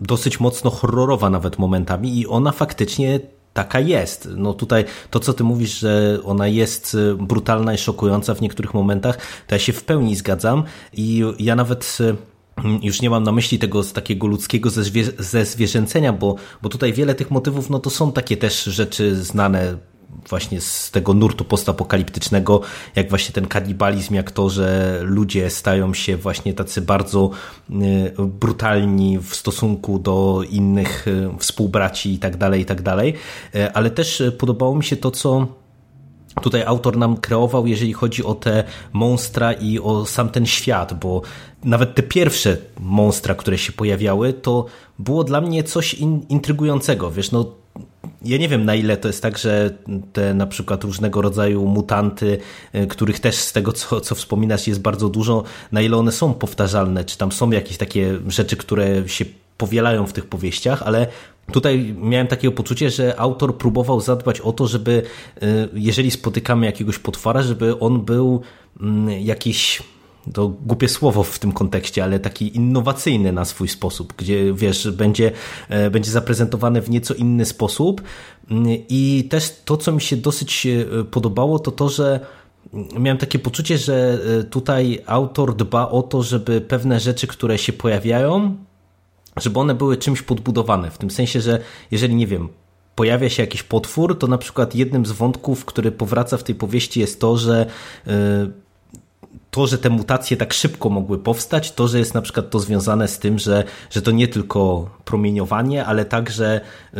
dosyć 0.00 0.40
mocno 0.40 0.70
horrorowa 0.70 1.30
nawet 1.30 1.58
momentami 1.58 2.18
i 2.18 2.26
ona 2.26 2.52
faktycznie 2.52 3.20
taka 3.54 3.80
jest. 3.80 4.28
No 4.36 4.54
tutaj 4.54 4.84
to, 5.10 5.20
co 5.20 5.32
ty 5.32 5.44
mówisz, 5.44 5.78
że 5.78 6.18
ona 6.24 6.48
jest 6.48 6.94
y, 6.94 7.14
brutalna 7.14 7.74
i 7.74 7.78
szokująca 7.78 8.34
w 8.34 8.40
niektórych 8.40 8.74
momentach, 8.74 9.18
to 9.46 9.54
ja 9.54 9.58
się 9.58 9.72
w 9.72 9.84
pełni 9.84 10.16
zgadzam 10.16 10.64
i 10.92 11.22
ja 11.38 11.56
nawet 11.56 11.98
y, 12.00 12.16
już 12.82 13.02
nie 13.02 13.10
mam 13.10 13.22
na 13.22 13.32
myśli 13.32 13.58
tego 13.58 13.82
z 13.82 13.92
takiego 13.92 14.26
ludzkiego 14.26 14.70
ze, 14.70 14.82
ze 15.18 15.44
zwierzęcenia, 15.44 16.12
bo, 16.12 16.34
bo 16.62 16.68
tutaj 16.68 16.92
wiele 16.92 17.14
tych 17.14 17.30
motywów, 17.30 17.70
no 17.70 17.78
to 17.78 17.90
są 17.90 18.12
takie 18.12 18.36
też 18.36 18.64
rzeczy 18.64 19.16
znane 19.16 19.76
właśnie 20.28 20.60
z 20.60 20.90
tego 20.90 21.14
nurtu 21.14 21.44
postapokaliptycznego, 21.44 22.60
jak 22.96 23.08
właśnie 23.08 23.32
ten 23.32 23.46
kanibalizm, 23.46 24.14
jak 24.14 24.30
to, 24.30 24.50
że 24.50 24.98
ludzie 25.02 25.50
stają 25.50 25.94
się 25.94 26.16
właśnie 26.16 26.54
tacy 26.54 26.82
bardzo 26.82 27.30
y, 27.70 28.12
brutalni 28.18 29.18
w 29.18 29.34
stosunku 29.34 29.98
do 29.98 30.42
innych 30.50 31.08
y, 31.08 31.30
współbraci 31.38 32.12
i 32.12 32.18
tak 32.18 32.36
dalej, 32.36 32.60
i 32.60 32.64
tak 32.64 32.82
dalej. 32.82 33.14
Y, 33.54 33.72
ale 33.72 33.90
też 33.90 34.22
podobało 34.38 34.76
mi 34.76 34.84
się 34.84 34.96
to, 34.96 35.10
co 35.10 35.46
tutaj 36.42 36.62
autor 36.62 36.96
nam 36.96 37.16
kreował, 37.16 37.66
jeżeli 37.66 37.92
chodzi 37.92 38.24
o 38.24 38.34
te 38.34 38.64
monstra 38.92 39.52
i 39.52 39.78
o 39.78 40.06
sam 40.06 40.28
ten 40.28 40.46
świat, 40.46 41.00
bo 41.00 41.22
nawet 41.64 41.94
te 41.94 42.02
pierwsze 42.02 42.56
monstra, 42.80 43.34
które 43.34 43.58
się 43.58 43.72
pojawiały, 43.72 44.32
to 44.32 44.66
było 44.98 45.24
dla 45.24 45.40
mnie 45.40 45.64
coś 45.64 45.94
in, 45.94 46.26
intrygującego. 46.28 47.10
Wiesz, 47.10 47.30
no 47.30 47.59
ja 48.22 48.38
nie 48.38 48.48
wiem 48.48 48.64
na 48.64 48.74
ile 48.74 48.96
to 48.96 49.08
jest 49.08 49.22
tak, 49.22 49.38
że 49.38 49.70
te 50.12 50.34
na 50.34 50.46
przykład 50.46 50.84
różnego 50.84 51.22
rodzaju 51.22 51.66
mutanty, 51.66 52.38
y, 52.74 52.86
których 52.86 53.20
też 53.20 53.36
z 53.36 53.52
tego 53.52 53.72
co, 53.72 54.00
co 54.00 54.14
wspominasz 54.14 54.66
jest 54.66 54.80
bardzo 54.80 55.08
dużo, 55.08 55.42
na 55.72 55.80
ile 55.80 55.96
one 55.96 56.12
są 56.12 56.34
powtarzalne, 56.34 57.04
czy 57.04 57.18
tam 57.18 57.32
są 57.32 57.50
jakieś 57.50 57.76
takie 57.76 58.18
rzeczy, 58.28 58.56
które 58.56 59.08
się 59.08 59.24
powielają 59.58 60.06
w 60.06 60.12
tych 60.12 60.26
powieściach, 60.26 60.82
ale 60.82 61.06
tutaj 61.52 61.94
miałem 61.98 62.26
takie 62.26 62.50
poczucie, 62.50 62.90
że 62.90 63.20
autor 63.20 63.58
próbował 63.58 64.00
zadbać 64.00 64.40
o 64.40 64.52
to, 64.52 64.66
żeby 64.66 65.02
y, 65.42 65.68
jeżeli 65.74 66.10
spotykamy 66.10 66.66
jakiegoś 66.66 66.98
potwora, 66.98 67.42
żeby 67.42 67.78
on 67.78 68.00
był 68.00 68.42
mm, 68.80 69.10
jakiś 69.20 69.82
to 70.32 70.48
głupie 70.48 70.88
słowo 70.88 71.22
w 71.22 71.38
tym 71.38 71.52
kontekście, 71.52 72.04
ale 72.04 72.20
taki 72.20 72.56
innowacyjny 72.56 73.32
na 73.32 73.44
swój 73.44 73.68
sposób, 73.68 74.14
gdzie 74.16 74.54
wiesz, 74.54 74.90
będzie, 74.90 75.32
e, 75.68 75.90
będzie 75.90 76.10
zaprezentowane 76.10 76.80
w 76.82 76.90
nieco 76.90 77.14
inny 77.14 77.44
sposób. 77.44 78.02
I 78.88 79.28
też 79.30 79.56
to, 79.64 79.76
co 79.76 79.92
mi 79.92 80.00
się 80.00 80.16
dosyć 80.16 80.66
e, 80.66 81.04
podobało, 81.04 81.58
to 81.58 81.70
to, 81.70 81.88
że 81.88 82.20
miałem 82.98 83.18
takie 83.18 83.38
poczucie, 83.38 83.78
że 83.78 84.18
e, 84.40 84.44
tutaj 84.44 85.02
autor 85.06 85.56
dba 85.56 85.88
o 85.88 86.02
to, 86.02 86.22
żeby 86.22 86.60
pewne 86.60 87.00
rzeczy, 87.00 87.26
które 87.26 87.58
się 87.58 87.72
pojawiają, 87.72 88.56
żeby 89.36 89.60
one 89.60 89.74
były 89.74 89.96
czymś 89.96 90.22
podbudowane. 90.22 90.90
W 90.90 90.98
tym 90.98 91.10
sensie, 91.10 91.40
że 91.40 91.60
jeżeli, 91.90 92.14
nie 92.14 92.26
wiem, 92.26 92.48
pojawia 92.94 93.28
się 93.28 93.42
jakiś 93.42 93.62
potwór, 93.62 94.18
to 94.18 94.26
na 94.26 94.38
przykład 94.38 94.74
jednym 94.74 95.06
z 95.06 95.12
wątków, 95.12 95.64
który 95.64 95.92
powraca 95.92 96.36
w 96.36 96.42
tej 96.42 96.54
powieści 96.54 97.00
jest 97.00 97.20
to, 97.20 97.36
że 97.36 97.66
to, 99.50 99.66
że 99.66 99.78
te 99.78 99.90
mutacje 99.90 100.36
tak 100.36 100.52
szybko 100.52 100.90
mogły 100.90 101.18
powstać, 101.18 101.72
to, 101.72 101.88
że 101.88 101.98
jest 101.98 102.14
na 102.14 102.22
przykład 102.22 102.50
to 102.50 102.60
związane 102.60 103.08
z 103.08 103.18
tym, 103.18 103.38
że, 103.38 103.64
że 103.90 104.02
to 104.02 104.10
nie 104.10 104.28
tylko 104.28 104.90
promieniowanie, 105.04 105.84
ale 105.84 106.04
także 106.04 106.60
y, 106.94 106.98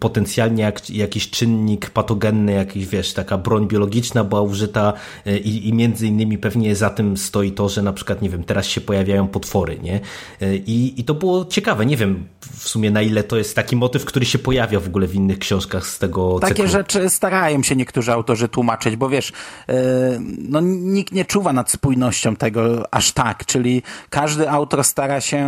potencjalnie 0.00 0.62
jak, 0.62 0.90
jakiś 0.90 1.30
czynnik 1.30 1.90
patogenny, 1.90 2.52
jakiś, 2.52 2.86
wiesz, 2.86 3.12
taka 3.12 3.38
broń 3.38 3.68
biologiczna 3.68 4.24
była 4.24 4.42
użyta 4.42 4.92
y, 5.26 5.38
i, 5.38 5.72
między 5.72 6.06
innymi 6.06 6.38
pewnie 6.38 6.76
za 6.76 6.90
tym 6.90 7.16
stoi 7.16 7.52
to, 7.52 7.68
że 7.68 7.82
na 7.82 7.92
przykład, 7.92 8.22
nie 8.22 8.30
wiem, 8.30 8.44
teraz 8.44 8.66
się 8.66 8.80
pojawiają 8.80 9.28
potwory, 9.28 9.78
nie? 9.78 10.00
Y, 10.42 10.62
I, 10.66 11.00
i 11.00 11.04
to 11.04 11.14
było 11.14 11.44
ciekawe. 11.44 11.86
Nie 11.86 11.96
wiem 11.96 12.24
w 12.40 12.68
sumie 12.68 12.90
na 12.90 13.02
ile 13.02 13.24
to 13.24 13.36
jest 13.36 13.56
taki 13.56 13.76
motyw, 13.76 14.04
który 14.04 14.26
się 14.26 14.38
pojawia 14.38 14.80
w 14.80 14.86
ogóle 14.86 15.06
w 15.06 15.14
innych 15.14 15.38
książkach 15.38 15.86
z 15.86 15.98
tego 15.98 16.38
Takie 16.40 16.54
cyklu. 16.54 16.68
rzeczy 16.68 17.10
starają 17.10 17.62
się 17.62 17.76
niektórzy 17.76 18.12
autorzy 18.12 18.48
tłumaczyć, 18.48 18.96
bo 18.96 19.08
wiesz, 19.08 19.32
no 20.38 20.60
nikt 20.60 21.12
nie 21.12 21.24
czuwa 21.24 21.52
nad 21.52 21.70
spójnością 21.70 21.91
spójnością 21.92 22.36
tego 22.36 22.94
aż 22.94 23.12
tak, 23.12 23.46
czyli 23.46 23.82
każdy 24.10 24.50
autor 24.50 24.84
stara 24.84 25.20
się 25.20 25.42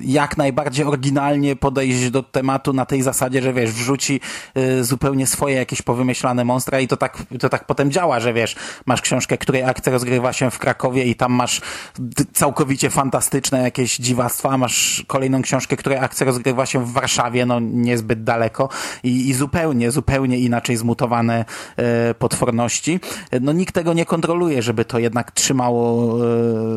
jak 0.00 0.36
najbardziej 0.36 0.84
oryginalnie 0.84 1.56
podejść 1.56 2.10
do 2.10 2.22
tematu 2.22 2.72
na 2.72 2.86
tej 2.86 3.02
zasadzie, 3.02 3.42
że 3.42 3.52
wiesz, 3.52 3.70
wrzuci 3.70 4.20
y, 4.56 4.84
zupełnie 4.84 5.26
swoje 5.26 5.56
jakieś 5.56 5.82
powymyślane 5.82 6.44
monstra 6.44 6.80
i 6.80 6.88
to 6.88 6.96
tak, 6.96 7.22
to 7.40 7.48
tak 7.48 7.66
potem 7.66 7.90
działa, 7.90 8.20
że 8.20 8.32
wiesz, 8.32 8.56
masz 8.86 9.00
książkę, 9.00 9.38
której 9.38 9.62
akcja 9.62 9.92
rozgrywa 9.92 10.32
się 10.32 10.50
w 10.50 10.58
Krakowie 10.58 11.04
i 11.04 11.14
tam 11.14 11.32
masz 11.32 11.60
całkowicie 12.32 12.90
fantastyczne 12.90 13.62
jakieś 13.62 13.96
dziwactwa, 13.96 14.58
masz 14.58 15.04
kolejną 15.06 15.42
książkę, 15.42 15.76
której 15.76 15.98
akcja 15.98 16.26
rozgrywa 16.26 16.66
się 16.66 16.84
w 16.84 16.92
Warszawie, 16.92 17.46
no 17.46 17.60
niezbyt 17.60 18.24
daleko 18.24 18.68
i, 19.02 19.28
i 19.28 19.34
zupełnie, 19.34 19.90
zupełnie 19.90 20.38
inaczej 20.38 20.76
zmutowane 20.76 21.44
e, 21.76 22.14
potworności. 22.14 23.00
No 23.40 23.52
nikt 23.52 23.74
tego 23.74 23.92
nie 23.92 24.06
kontroluje, 24.06 24.62
żeby 24.62 24.81
to 24.84 24.98
jednak 24.98 25.30
trzymało 25.30 26.16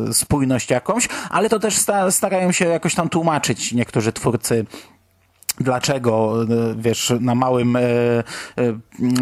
e, 0.08 0.14
spójność 0.14 0.70
jakąś, 0.70 1.08
ale 1.30 1.48
to 1.48 1.58
też 1.58 1.78
starają 2.10 2.52
się 2.52 2.66
jakoś 2.66 2.94
tam 2.94 3.08
tłumaczyć 3.08 3.72
niektórzy 3.72 4.12
twórcy 4.12 4.66
dlaczego, 5.60 6.42
e, 6.42 6.46
wiesz, 6.78 7.12
na 7.20 7.34
małym, 7.34 7.76
e, 7.76 7.80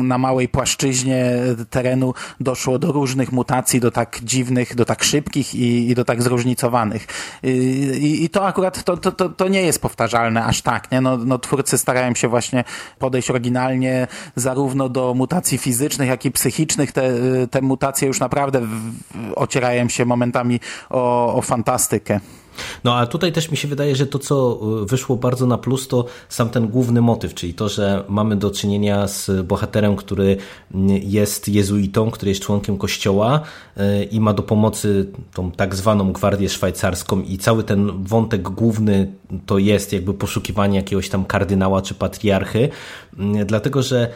na 0.03 0.19
małej 0.19 0.49
płaszczyźnie 0.49 1.33
terenu 1.71 2.15
doszło 2.41 2.79
do 2.79 2.93
różnych 2.93 3.33
mutacji, 3.33 3.81
do 3.81 3.91
tak 3.91 4.21
dziwnych, 4.23 4.75
do 4.75 4.85
tak 4.85 5.05
szybkich 5.05 5.55
i, 5.55 5.91
i 5.91 5.95
do 5.95 6.05
tak 6.05 6.23
zróżnicowanych. 6.23 7.07
I, 7.43 8.25
i 8.25 8.29
to 8.29 8.47
akurat, 8.47 8.85
to, 8.85 8.97
to, 8.97 9.13
to, 9.13 9.29
to, 9.29 9.49
nie 9.49 9.63
jest 9.63 9.83
powtarzalne 9.83 10.45
aż 10.45 10.63
tak, 10.63 10.93
nie? 10.93 11.01
No, 11.01 11.17
no, 11.17 11.39
twórcy 11.39 11.79
starają 11.79 12.15
się 12.15 12.29
właśnie 12.29 12.65
podejść 12.99 13.31
oryginalnie 13.31 14.07
zarówno 14.37 14.89
do 14.89 15.15
mutacji 15.15 15.59
fizycznych, 15.59 16.09
jak 16.09 16.25
i 16.25 16.31
psychicznych. 16.31 16.93
Te, 16.93 17.13
te 17.51 17.63
mutacje 17.63 18.09
już 18.09 18.21
naprawdę 18.21 18.61
ocierają 19.37 19.89
się 19.89 20.05
momentami 20.05 20.61
o, 20.91 21.35
o 21.35 21.43
fantastykę. 21.43 22.21
No 22.85 22.95
a 22.97 23.07
tutaj 23.07 23.33
też 23.33 23.51
mi 23.51 23.57
się 23.57 23.69
wydaje, 23.69 23.97
że 23.97 24.07
to 24.07 24.19
co 24.19 24.61
y, 24.83 24.87
wyszło 24.87 25.17
bardzo 25.17 25.47
na 25.47 25.59
plus 25.59 25.89
to 25.89 26.05
sam 26.29 26.51
ten 26.51 26.69
główny 26.69 27.01
motyw, 27.01 27.35
czyli 27.35 27.55
to, 27.55 27.69
że 27.69 28.05
mamy 28.09 28.37
do 28.37 28.51
czynienia 28.51 29.09
z 29.09 29.47
bohaterem, 29.47 29.97
który 29.97 30.37
mm, 30.75 31.01
jest 31.03 31.49
jezuitą, 31.49 32.11
który 32.11 32.31
jest 32.31 32.43
członkiem 32.43 32.79
kościoła 32.79 33.41
y, 33.77 34.05
i 34.05 34.21
ma 34.21 34.35
do 34.35 34.43
pomocy 34.43 35.07
tą 35.35 35.51
tak 35.51 35.75
zwaną 35.75 36.13
gwardię 36.13 36.49
szwajcarską 36.49 37.21
i 37.21 37.39
cały 37.39 37.65
ten 37.65 38.05
wątek 38.05 38.43
główny 38.43 39.13
to 39.47 39.59
jest 39.59 39.93
jakby 39.93 40.15
poszukiwanie 40.15 40.77
jakiegoś 40.77 41.09
tam 41.09 41.25
kardynała 41.25 41.83
czy 41.83 41.95
patriarchy, 41.95 42.69
mm, 43.19 43.47
dlatego 43.47 43.83
że 43.83 44.11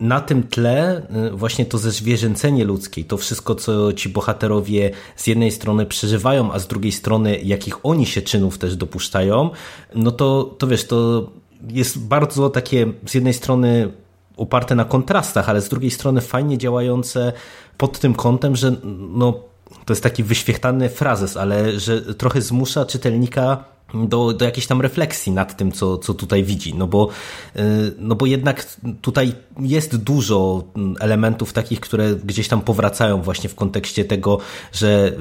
na 0.00 0.20
tym 0.20 0.42
tle 0.42 1.02
y, 1.26 1.30
właśnie 1.30 1.66
to 1.66 1.78
zerzwierzęcenie 1.78 2.64
ludzkie, 2.64 3.04
to 3.04 3.16
wszystko 3.16 3.54
co 3.54 3.92
ci 3.92 4.08
bohaterowie 4.08 4.90
z 5.16 5.26
jednej 5.26 5.50
strony 5.50 5.86
przeżywają, 5.86 6.52
a 6.52 6.58
z 6.58 6.66
drugiej 6.66 6.92
strony 6.92 7.38
jakich 7.38 7.86
oni 7.86 8.06
się 8.06 8.22
czynów 8.22 8.58
też 8.58 8.76
dopuszczają, 8.76 9.50
no 9.94 10.10
to, 10.10 10.54
to 10.58 10.66
wiesz, 10.66 10.86
to 10.86 11.30
jest 11.68 11.98
bardzo 11.98 12.50
takie 12.50 12.92
z 13.06 13.14
jednej 13.14 13.34
strony 13.34 13.92
oparte 14.36 14.74
na 14.74 14.84
kontrastach, 14.84 15.48
ale 15.48 15.60
z 15.60 15.68
drugiej 15.68 15.90
strony 15.90 16.20
fajnie 16.20 16.58
działające 16.58 17.32
pod 17.78 17.98
tym 17.98 18.14
kątem, 18.14 18.56
że 18.56 18.76
no, 19.14 19.32
to 19.84 19.92
jest 19.92 20.02
taki 20.02 20.22
wyświechtany 20.22 20.88
frazes, 20.88 21.36
ale 21.36 21.80
że 21.80 22.14
trochę 22.14 22.40
zmusza 22.40 22.86
czytelnika 22.86 23.64
do, 23.94 24.32
do 24.32 24.44
jakiejś 24.44 24.66
tam 24.66 24.80
refleksji 24.80 25.32
nad 25.32 25.56
tym, 25.56 25.72
co, 25.72 25.98
co 25.98 26.14
tutaj 26.14 26.44
widzi. 26.44 26.74
No 26.74 26.86
bo, 26.86 27.08
y, 27.56 27.60
no 27.98 28.14
bo 28.14 28.26
jednak 28.26 28.76
tutaj 29.00 29.34
jest 29.60 29.96
dużo 29.96 30.64
elementów 31.00 31.52
takich, 31.52 31.80
które 31.80 32.14
gdzieś 32.14 32.48
tam 32.48 32.60
powracają 32.60 33.22
właśnie 33.22 33.48
w 33.48 33.54
kontekście 33.54 34.04
tego, 34.04 34.38
że 34.72 35.08
y, 35.08 35.12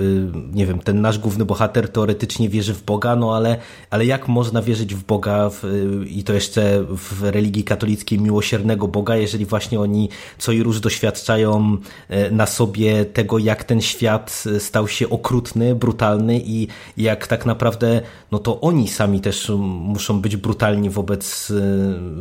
nie 0.53 0.65
wiem, 0.65 0.79
ten 0.79 1.01
nasz 1.01 1.19
główny 1.19 1.45
bohater 1.45 1.89
teoretycznie 1.89 2.49
wierzy 2.49 2.73
w 2.73 2.83
Boga, 2.83 3.15
no 3.15 3.35
ale, 3.35 3.57
ale 3.89 4.05
jak 4.05 4.27
można 4.27 4.61
wierzyć 4.61 4.95
w 4.95 5.03
Boga 5.03 5.49
w, 5.49 5.63
i 6.07 6.23
to 6.23 6.33
jeszcze 6.33 6.85
w 6.89 7.23
religii 7.23 7.63
katolickiej 7.63 8.19
miłosiernego 8.19 8.87
Boga, 8.87 9.15
jeżeli 9.15 9.45
właśnie 9.45 9.79
oni 9.79 10.09
co 10.37 10.51
i 10.51 10.63
róż 10.63 10.79
doświadczają 10.79 11.77
y, 12.11 12.31
na 12.31 12.45
sobie 12.45 13.05
tego, 13.05 13.37
jak 13.37 13.63
ten 13.63 13.81
świat 13.81 14.43
stał 14.59 14.87
się 14.87 15.09
okrutny, 15.09 15.75
brutalny 15.75 16.41
i 16.45 16.67
jak 16.97 17.27
tak 17.27 17.45
naprawdę 17.45 18.01
no 18.31 18.39
to 18.39 18.60
oni 18.61 18.87
sami 18.87 19.21
też 19.21 19.51
muszą 19.59 20.21
być 20.21 20.37
brutalni 20.37 20.89
wobec, 20.89 21.53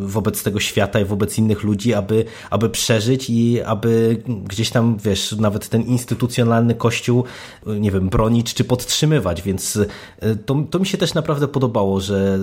wobec 0.01 0.43
tego 0.43 0.61
świata 0.61 1.01
i 1.01 1.05
wobec 1.05 1.39
innych 1.39 1.63
ludzi, 1.63 1.95
aby, 1.95 2.25
aby 2.51 2.71
przeżyć 2.71 3.31
i 3.31 3.63
aby 3.63 4.23
gdzieś 4.45 4.71
tam, 4.71 4.97
wiesz, 5.05 5.33
nawet 5.33 5.69
ten 5.69 5.83
instytucjonalny 5.83 6.75
kościół, 6.75 7.25
nie 7.67 7.91
wiem, 7.91 8.09
bronić 8.09 8.55
czy 8.55 8.65
podtrzymywać, 8.65 9.43
więc 9.43 9.79
e, 10.21 10.37
to, 10.37 10.57
to 10.71 10.79
mi 10.79 10.87
się 10.87 10.99
też 10.99 11.15
naprawdę 11.15 11.49
podobało, 11.49 12.01
że 12.01 12.39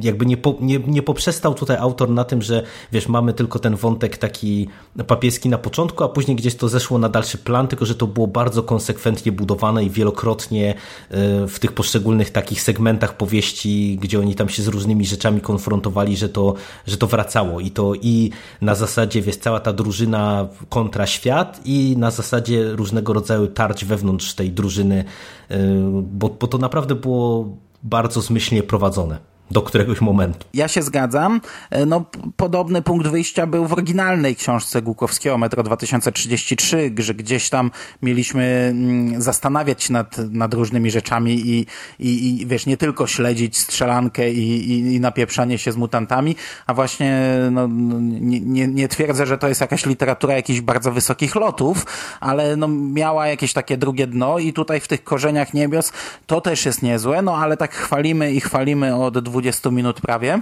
jakby 0.00 0.26
nie, 0.26 0.36
po, 0.36 0.56
nie, 0.60 0.78
nie 0.78 1.02
poprzestał 1.02 1.54
tutaj 1.54 1.76
autor 1.76 2.10
na 2.10 2.24
tym, 2.24 2.42
że 2.42 2.62
wiesz, 2.92 3.08
mamy 3.08 3.32
tylko 3.32 3.58
ten 3.58 3.76
wątek 3.76 4.18
taki 4.18 4.68
papieski 5.06 5.48
na 5.48 5.58
początku, 5.58 6.04
a 6.04 6.08
później 6.08 6.36
gdzieś 6.36 6.54
to 6.54 6.68
zeszło 6.68 6.98
na 6.98 7.08
dalszy 7.08 7.38
plan, 7.38 7.68
tylko 7.68 7.86
że 7.86 7.94
to 7.94 8.06
było 8.06 8.26
bardzo 8.26 8.62
konsekwentnie 8.62 9.32
budowane 9.32 9.84
i 9.84 9.90
wielokrotnie 9.90 10.74
e, 11.10 11.46
w 11.46 11.58
tych 11.58 11.72
poszczególnych 11.72 12.30
takich 12.30 12.62
segmentach 12.62 13.07
powieści, 13.14 13.98
gdzie 14.00 14.20
oni 14.20 14.34
tam 14.34 14.48
się 14.48 14.62
z 14.62 14.68
różnymi 14.68 15.06
rzeczami 15.06 15.40
konfrontowali, 15.40 16.16
że 16.16 16.28
to, 16.28 16.54
że 16.86 16.96
to 16.96 17.06
wracało. 17.06 17.60
I 17.60 17.70
to 17.70 17.92
i 17.94 18.30
na 18.60 18.74
zasadzie, 18.74 19.22
wiesz, 19.22 19.36
cała 19.36 19.60
ta 19.60 19.72
drużyna 19.72 20.48
kontra 20.68 21.06
świat 21.06 21.60
i 21.64 21.94
na 21.98 22.10
zasadzie 22.10 22.72
różnego 22.72 23.12
rodzaju 23.12 23.46
tarć 23.46 23.84
wewnątrz 23.84 24.34
tej 24.34 24.50
drużyny, 24.50 25.04
y, 25.50 25.56
bo, 26.02 26.28
bo 26.28 26.46
to 26.46 26.58
naprawdę 26.58 26.94
było 26.94 27.56
bardzo 27.82 28.20
zmyślnie 28.20 28.62
prowadzone 28.62 29.37
do 29.50 29.62
któregoś 29.62 30.00
momentu. 30.00 30.46
Ja 30.54 30.68
się 30.68 30.82
zgadzam. 30.82 31.40
E, 31.70 31.86
no, 31.86 32.04
podobny 32.36 32.82
punkt 32.82 33.06
wyjścia 33.06 33.46
był 33.46 33.66
w 33.66 33.72
oryginalnej 33.72 34.36
książce 34.36 34.82
Głukowskiego 34.82 35.38
Metro 35.38 35.62
2033, 35.62 36.92
że 36.98 37.14
gdzieś 37.14 37.50
tam 37.50 37.70
mieliśmy 38.02 38.68
mm, 38.70 39.22
zastanawiać 39.22 39.82
się 39.82 39.92
nad, 39.92 40.18
nad 40.18 40.54
różnymi 40.54 40.90
rzeczami 40.90 41.32
i, 41.32 41.66
i, 41.98 42.40
i 42.40 42.46
wiesz, 42.46 42.66
nie 42.66 42.76
tylko 42.76 43.06
śledzić 43.06 43.58
strzelankę 43.58 44.32
i, 44.32 44.70
i, 44.70 44.94
i 44.94 45.00
napieprzanie 45.00 45.58
się 45.58 45.72
z 45.72 45.76
mutantami, 45.76 46.36
a 46.66 46.74
właśnie 46.74 47.36
no, 47.50 47.68
nie, 47.70 48.40
nie, 48.40 48.68
nie 48.68 48.88
twierdzę, 48.88 49.26
że 49.26 49.38
to 49.38 49.48
jest 49.48 49.60
jakaś 49.60 49.86
literatura 49.86 50.34
jakichś 50.34 50.60
bardzo 50.60 50.92
wysokich 50.92 51.34
lotów, 51.34 51.86
ale 52.20 52.56
no, 52.56 52.68
miała 52.68 53.26
jakieś 53.26 53.52
takie 53.52 53.76
drugie 53.76 54.06
dno 54.06 54.38
i 54.38 54.52
tutaj 54.52 54.80
w 54.80 54.88
tych 54.88 55.04
korzeniach 55.04 55.54
niebios 55.54 55.92
to 56.26 56.40
też 56.40 56.66
jest 56.66 56.82
niezłe, 56.82 57.22
no 57.22 57.36
ale 57.36 57.56
tak 57.56 57.74
chwalimy 57.74 58.32
i 58.32 58.40
chwalimy 58.40 58.96
od 58.96 59.18
20 59.18 59.37
20 59.40 59.70
minut 59.70 60.00
prawie. 60.00 60.40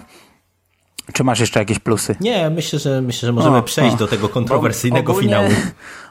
Czy 1.12 1.24
masz 1.24 1.40
jeszcze 1.40 1.60
jakieś 1.60 1.78
plusy? 1.78 2.16
Nie, 2.20 2.50
myślę, 2.50 2.78
że 2.78 3.02
myślę, 3.02 3.26
że 3.26 3.32
możemy 3.32 3.56
o, 3.56 3.62
przejść 3.62 3.94
o. 3.94 3.98
do 3.98 4.06
tego 4.06 4.28
kontrowersyjnego 4.28 5.14
finału. 5.14 5.48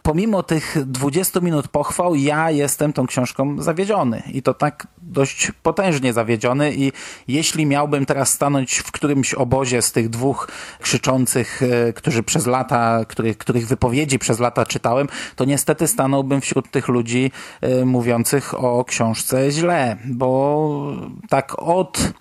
Pomimo 0.04 0.44
tych 0.44 0.78
20 0.86 1.40
minut 1.40 1.68
pochwał, 1.68 2.16
ja 2.16 2.52
jestem 2.52 2.94
tą 2.94 3.08
książką 3.08 3.62
zawiedziony. 3.62 4.24
I 4.34 4.42
to 4.42 4.54
tak 4.54 4.88
dość 5.02 5.52
potężnie 5.64 6.14
zawiedziony 6.14 6.74
i 6.76 6.92
jeśli 7.28 7.66
miałbym 7.66 8.06
teraz 8.06 8.34
stanąć 8.34 8.78
w 8.78 8.92
którymś 8.92 9.34
obozie 9.34 9.82
z 9.82 9.92
tych 9.92 10.10
dwóch 10.10 10.48
krzyczących, 10.80 11.62
e, 11.64 11.94
którzy 11.94 12.24
przez 12.24 12.48
lata, 12.48 13.06
których, 13.08 13.38
których 13.38 13.68
wypowiedzi 13.68 14.20
przez 14.20 14.40
lata 14.40 14.66
czytałem, 14.66 15.08
to 15.36 15.46
niestety 15.46 15.88
stanąłbym 15.88 16.42
wśród 16.42 16.72
tych 16.72 16.88
ludzi 16.88 17.32
e, 17.62 17.86
mówiących 17.86 18.64
o 18.64 18.86
książce 18.86 19.52
źle, 19.52 19.98
bo 20.06 20.94
tak 21.30 21.56
od 21.60 22.14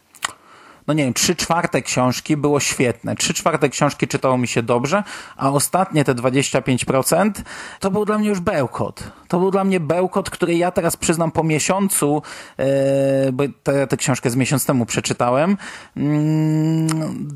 no 0.87 0.95
nie 0.95 1.05
wiem, 1.05 1.15
trzy 1.15 1.37
czwarte 1.37 1.83
książki 1.83 2.37
było 2.37 2.61
świetne. 2.61 3.17
Trzy 3.17 3.35
czwarte 3.35 3.69
książki 3.69 4.09
czytało 4.09 4.39
mi 4.39 4.49
się 4.49 4.63
dobrze, 4.63 5.03
a 5.37 5.51
ostatnie 5.51 6.05
te 6.05 6.15
25% 6.15 7.31
to 7.81 7.91
był 7.91 8.05
dla 8.05 8.19
mnie 8.19 8.29
już 8.29 8.41
bełkot. 8.41 9.03
To 9.29 9.39
był 9.39 9.51
dla 9.51 9.65
mnie 9.65 9.81
bełkot, 9.81 10.31
który 10.31 10.55
ja 10.55 10.71
teraz 10.71 10.97
przyznam 10.97 11.31
po 11.31 11.45
miesiącu, 11.45 12.23
yy, 12.59 12.65
bo 13.33 13.45
tę 13.89 13.97
książkę 13.97 14.31
z 14.31 14.37
miesiąc 14.37 14.67
temu 14.67 14.87
przeczytałem, 14.87 15.57
yy, 15.97 16.05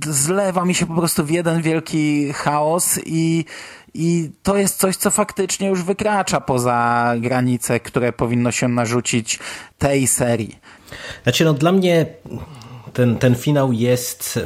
zlewa 0.07 0.65
mi 0.65 0.75
się 0.75 0.87
po 0.87 0.95
prostu 0.95 1.25
w 1.25 1.31
jeden 1.31 1.63
wielki 1.63 2.33
chaos 2.33 3.01
i 3.07 3.45
i 3.95 4.31
to 4.43 4.57
jest 4.57 4.79
coś, 4.79 4.97
co 4.97 5.11
faktycznie 5.11 5.69
już 5.69 5.83
wykracza 5.83 6.41
poza 6.41 7.15
granice, 7.19 7.81
które 7.81 8.13
powinno 8.13 8.53
się 8.53 8.69
narzucić 8.69 9.39
tej 9.79 10.07
serii. 10.07 10.59
Znaczy, 11.23 11.45
no 11.45 11.55
dla 11.55 11.73
mnie 11.73 12.07
ten, 12.99 13.17
ten 13.17 13.35
finał 13.35 13.73
jest 13.73 14.39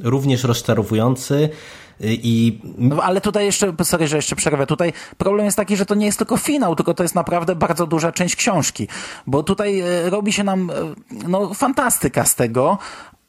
również 0.00 0.44
rozczarowujący. 0.44 1.48
I... 2.00 2.60
No, 2.78 3.02
ale 3.02 3.20
tutaj 3.20 3.44
jeszcze, 3.44 3.72
sorry, 3.82 4.08
że 4.08 4.16
jeszcze 4.16 4.36
przerwę, 4.36 4.66
tutaj 4.66 4.92
problem 5.18 5.44
jest 5.44 5.56
taki, 5.56 5.76
że 5.76 5.86
to 5.86 5.94
nie 5.94 6.06
jest 6.06 6.18
tylko 6.18 6.36
finał, 6.36 6.76
tylko 6.76 6.94
to 6.94 7.02
jest 7.02 7.14
naprawdę 7.14 7.56
bardzo 7.56 7.86
duża 7.86 8.12
część 8.12 8.36
książki, 8.36 8.88
bo 9.26 9.42
tutaj 9.42 9.80
e, 9.80 10.10
robi 10.10 10.32
się 10.32 10.44
nam 10.44 10.70
e, 10.70 10.74
no, 11.28 11.54
fantastyka 11.54 12.24
z 12.24 12.34
tego, 12.34 12.78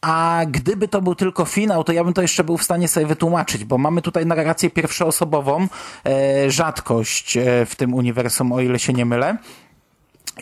a 0.02 0.42
gdyby 0.48 0.88
to 0.88 1.02
był 1.02 1.16
tylko 1.16 1.46
finał, 1.46 1.84
to 1.84 1.92
ja 1.92 2.04
bym 2.04 2.14
to 2.14 2.22
jeszcze 2.22 2.44
był 2.44 2.58
w 2.58 2.64
stanie 2.64 2.88
sobie 2.88 3.06
wytłumaczyć, 3.06 3.66
bo 3.66 3.78
mamy 3.78 4.02
tutaj 4.02 4.26
narrację 4.26 4.70
pierwszoosobową, 4.70 5.68
e, 6.06 6.52
rzadkość 6.52 7.38
w 7.66 7.76
tym 7.78 7.94
uniwersum, 7.94 8.52
o 8.52 8.62
ile 8.62 8.80
się 8.80 8.94
nie 8.94 9.06
mylę. 9.06 9.38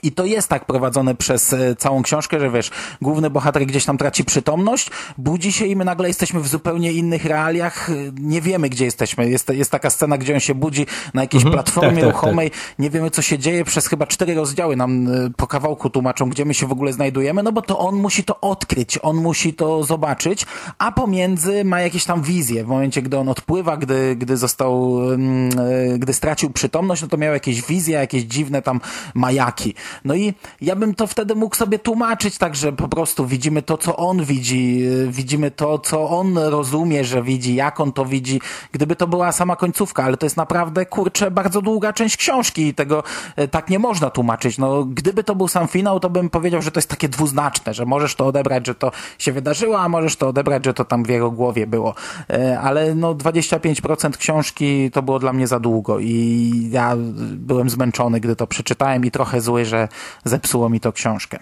I 0.04 0.12
to 0.12 0.26
jest 0.26 0.48
tak 0.48 0.66
prowadzone 0.66 1.16
przez 1.16 1.54
e, 1.54 1.76
całą 1.76 2.02
książkę, 2.04 2.40
że 2.40 2.52
wiesz, 2.52 2.72
główny 3.02 3.30
bohater 3.30 3.66
gdzieś 3.66 3.86
tam 3.86 3.98
traci 3.98 4.26
przytomność, 4.26 4.90
budzi 5.18 5.52
się 5.52 5.66
i 5.66 5.76
my 5.76 5.86
nagle 5.86 6.08
jesteśmy 6.08 6.42
w 6.42 6.48
zupełnie 6.48 6.92
innych 6.92 7.26
realiach, 7.26 7.90
nie 8.20 8.42
wiemy 8.42 8.70
gdzie 8.70 8.86
jesteśmy. 8.86 9.30
Jest, 9.30 9.50
jest 9.50 9.72
taka 9.72 9.90
scena, 9.90 10.18
gdzie 10.18 10.34
on 10.34 10.40
się 10.40 10.56
budzi 10.56 10.86
na 11.14 11.22
jakiejś 11.22 11.44
mhm, 11.44 11.64
platformie 11.64 12.02
tak, 12.02 12.14
tak, 12.14 12.14
ruchomej, 12.14 12.52
tak. 12.52 12.60
nie 12.80 12.90
wiemy 12.90 13.12
co 13.12 13.22
się 13.22 13.40
dzieje, 13.40 13.66
przez 13.66 13.88
chyba 13.88 14.08
cztery 14.08 14.36
rozdziały 14.36 14.76
nam 14.76 15.08
e, 15.08 15.30
po 15.38 15.48
kawałku 15.48 15.90
tłumaczą, 15.90 16.30
gdzie 16.30 16.46
my 16.46 16.54
się 16.54 16.68
w 16.68 16.72
ogóle 16.72 16.94
znajdujemy, 16.94 17.44
no 17.44 17.52
bo 17.52 17.62
to 17.62 17.80
on 17.80 17.96
musi 17.96 18.24
to 18.24 18.42
odkryć, 18.42 19.00
on 19.02 19.16
musi 19.16 19.54
to 19.54 19.84
zobaczyć, 19.84 20.46
a 20.78 20.92
pomiędzy 20.92 21.64
ma 21.64 21.82
jakieś 21.82 22.06
tam 22.06 22.22
wizje. 22.22 22.64
W 22.64 22.68
momencie, 22.68 23.02
gdy 23.02 23.18
on 23.18 23.30
odpływa, 23.30 23.78
gdy, 23.78 24.16
gdy 24.16 24.38
został, 24.38 25.00
mm, 25.14 25.50
e, 25.94 26.00
gdy 26.00 26.14
stracił 26.14 26.50
przytomność, 26.50 27.02
no 27.02 27.08
to 27.08 27.18
miał 27.18 27.34
jakieś 27.34 27.62
wizje, 27.62 27.96
jakieś 27.96 28.24
dziwne 28.24 28.62
tam 28.62 28.82
majaki. 29.14 29.76
No 30.06 30.16
i 30.16 30.34
ja 30.62 30.76
bym 30.76 30.96
to 30.96 31.08
wtedy 31.08 31.36
mógł 31.36 31.56
sobie 31.56 31.80
tłumaczyć 31.80 32.38
tak, 32.38 32.56
że 32.56 32.74
po 32.74 32.88
prostu 32.88 33.28
widzimy 33.28 33.62
to, 33.62 33.78
co 33.78 33.98
on 33.98 34.26
widzi, 34.26 34.84
y, 34.86 35.12
widzimy 35.12 35.52
to, 35.52 35.80
co 35.80 36.10
on 36.10 36.38
rozumie, 36.38 37.04
że 37.04 37.24
widzi, 37.24 37.56
jak 37.56 37.80
on 37.80 37.92
to 37.92 38.06
widzi, 38.06 38.42
gdyby 38.72 38.96
to 38.96 39.08
była 39.08 39.32
sama 39.32 39.56
końcówka, 39.56 40.04
ale 40.04 40.18
to 40.18 40.26
jest 40.26 40.38
naprawdę, 40.38 40.86
kurczę, 40.86 41.32
bardzo 41.32 41.62
długa 41.62 41.94
część 41.94 42.18
książki 42.18 42.68
i 42.68 42.74
tego 42.74 43.04
y, 43.40 43.48
tak 43.48 43.70
nie 43.70 43.80
można 43.80 44.10
tłumaczyć. 44.10 44.58
No, 44.58 44.86
gdyby 44.86 45.24
to 45.24 45.36
był 45.36 45.48
sam 45.48 45.68
finał, 45.68 46.00
to 46.00 46.10
bym 46.10 46.30
powiedział, 46.30 46.62
że 46.62 46.72
to 46.72 46.78
jest 46.78 46.90
takie 46.90 47.10
dwuznaczne, 47.10 47.74
że 47.74 47.86
możesz 47.86 48.16
to 48.16 48.26
odebrać, 48.28 48.68
że 48.68 48.76
to 48.76 48.92
się 49.20 49.32
wydarzyło, 49.32 49.80
a 49.80 49.90
możesz 49.90 50.16
to 50.16 50.28
odebrać, 50.28 50.66
że 50.66 50.74
to 50.74 50.86
tam 50.86 51.04
w 51.04 51.10
jego 51.10 51.32
głowie 51.32 51.68
było. 51.68 51.96
Y, 52.30 52.60
ale 52.60 52.96
no 52.96 53.16
25% 53.16 54.18
książki 54.18 54.92
to 54.92 55.02
było 55.02 55.20
dla 55.20 55.34
mnie 55.34 55.48
za 55.48 55.60
długo 55.60 56.00
i 56.00 56.70
ja 56.72 56.94
byłem 57.32 57.70
zmęczony, 57.70 58.20
gdy 58.20 58.36
to 58.36 58.48
przeczytałem 58.48 59.06
i 59.06 59.12
trochę 59.12 59.42
zły, 59.42 59.66
że 59.68 59.88
zepsuło 60.26 60.70
mi 60.70 60.80
to 60.80 60.92
książkę. 60.92 61.40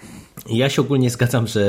Ja 0.49 0.69
się 0.69 0.81
ogólnie 0.81 1.09
zgadzam, 1.09 1.47
że 1.47 1.59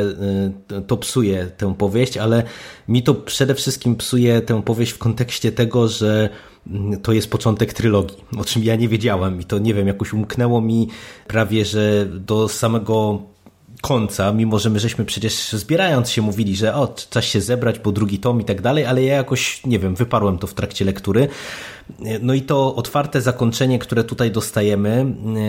y, 0.73 0.83
to 0.83 0.97
psuje 0.97 1.47
tę 1.47 1.75
powieść, 1.75 2.17
ale 2.17 2.43
mi 2.89 3.03
to 3.03 3.15
przede 3.15 3.55
wszystkim 3.55 3.97
psuje 3.97 4.41
tę 4.41 4.63
powieść 4.63 4.93
w 4.93 4.99
kontekście 4.99 5.53
tego, 5.53 5.89
że 5.89 6.29
mm, 6.67 7.01
to 7.01 7.13
jest 7.13 7.31
początek 7.31 7.73
trylogii, 7.73 8.25
o 8.39 8.45
czym 8.45 8.65
ja 8.65 8.77
nie 8.77 8.89
wiedziałem 8.89 9.41
i 9.41 9.45
to 9.45 9.59
nie 9.59 9.75
wiem, 9.75 9.87
jakoś 9.87 10.13
umknęło 10.13 10.61
mi 10.61 10.89
prawie, 11.27 11.65
że 11.65 12.07
do 12.07 12.49
samego 12.49 13.23
końca, 13.87 14.33
mimo 14.33 14.59
że 14.59 14.71
my 14.71 14.81
żeśmy 14.81 15.05
przecież 15.05 15.53
zbierając 15.53 16.11
się 16.11 16.23
mówili, 16.23 16.57
że 16.57 16.75
o, 16.75 16.95
czas 17.11 17.25
się 17.25 17.41
zebrać, 17.41 17.79
bo 17.79 17.93
drugi 17.93 18.19
tom 18.19 18.41
i 18.41 18.45
tak 18.45 18.61
dalej, 18.61 18.85
ale 18.85 19.03
ja 19.03 19.15
jakoś, 19.15 19.67
nie 19.67 19.79
wiem, 19.79 19.95
wyparłem 19.95 20.39
to 20.39 20.47
w 20.47 20.55
trakcie 20.55 20.85
lektury. 20.85 21.29
No 22.23 22.35
i 22.35 22.43
to 22.43 22.75
otwarte 22.75 23.21
zakończenie, 23.21 23.79
które 23.79 24.05
tutaj 24.05 24.31
dostajemy, 24.31 25.07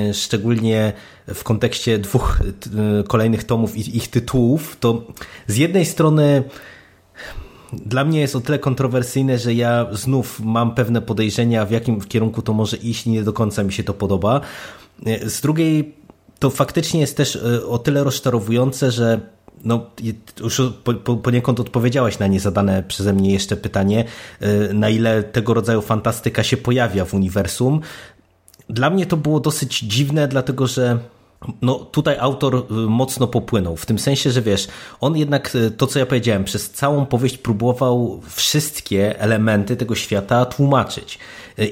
e, 0.09 0.13
szczególnie 0.13 0.93
w 1.27 1.43
kontekście 1.43 1.99
dwóch 1.99 2.41
e, 2.41 3.03
kolejnych 3.03 3.43
tomów 3.43 3.77
i 3.77 3.97
ich 3.97 4.07
tytułów, 4.07 4.77
to 4.79 5.07
z 5.47 5.57
jednej 5.57 5.85
strony 5.85 6.43
dla 7.73 8.05
mnie 8.05 8.19
jest 8.19 8.35
o 8.35 8.41
tyle 8.41 8.59
kontrowersyjne, 8.59 9.37
że 9.37 9.53
ja 9.53 9.87
znów 9.91 10.39
mam 10.39 10.75
pewne 10.75 11.01
podejrzenia, 11.01 11.65
w 11.65 11.71
jakim 11.71 12.01
kierunku 12.01 12.41
to 12.41 12.53
może 12.53 12.77
iść 12.77 13.05
nie 13.05 13.23
do 13.23 13.33
końca 13.33 13.63
mi 13.63 13.73
się 13.73 13.83
to 13.83 13.93
podoba. 13.93 14.41
E, 15.05 15.29
z 15.29 15.41
drugiej 15.41 15.97
to 16.39 16.49
faktycznie 16.49 16.99
jest 16.99 17.17
też 17.17 17.35
o 17.69 17.79
tyle 17.79 18.03
rozczarowujące, 18.03 18.91
że 18.91 19.19
no, 19.63 19.85
już 20.39 20.61
poniekąd 21.23 21.59
odpowiedziałeś 21.59 22.19
na 22.19 22.27
niezadane 22.27 22.83
przeze 22.83 23.13
mnie 23.13 23.33
jeszcze 23.33 23.57
pytanie, 23.57 24.05
y, 24.41 24.73
na 24.73 24.89
ile 24.89 25.23
tego 25.23 25.53
rodzaju 25.53 25.81
fantastyka 25.81 26.43
się 26.43 26.57
pojawia 26.57 27.05
w 27.05 27.13
uniwersum. 27.13 27.81
Dla 28.69 28.89
mnie 28.89 29.05
to 29.05 29.17
było 29.17 29.39
dosyć 29.39 29.79
dziwne, 29.79 30.27
dlatego 30.27 30.67
że 30.67 30.99
no 31.61 31.75
tutaj 31.75 32.17
autor 32.19 32.55
y, 32.55 32.73
mocno 32.73 33.27
popłynął, 33.27 33.77
w 33.77 33.85
tym 33.85 33.99
sensie, 33.99 34.31
że 34.31 34.41
wiesz, 34.41 34.67
on 35.01 35.17
jednak 35.17 35.55
y, 35.55 35.71
to, 35.71 35.87
co 35.87 35.99
ja 35.99 36.05
powiedziałem, 36.05 36.43
przez 36.43 36.71
całą 36.71 37.05
powieść 37.05 37.37
próbował 37.37 38.21
wszystkie 38.29 39.19
elementy 39.19 39.75
tego 39.75 39.95
świata 39.95 40.45
tłumaczyć. 40.45 41.19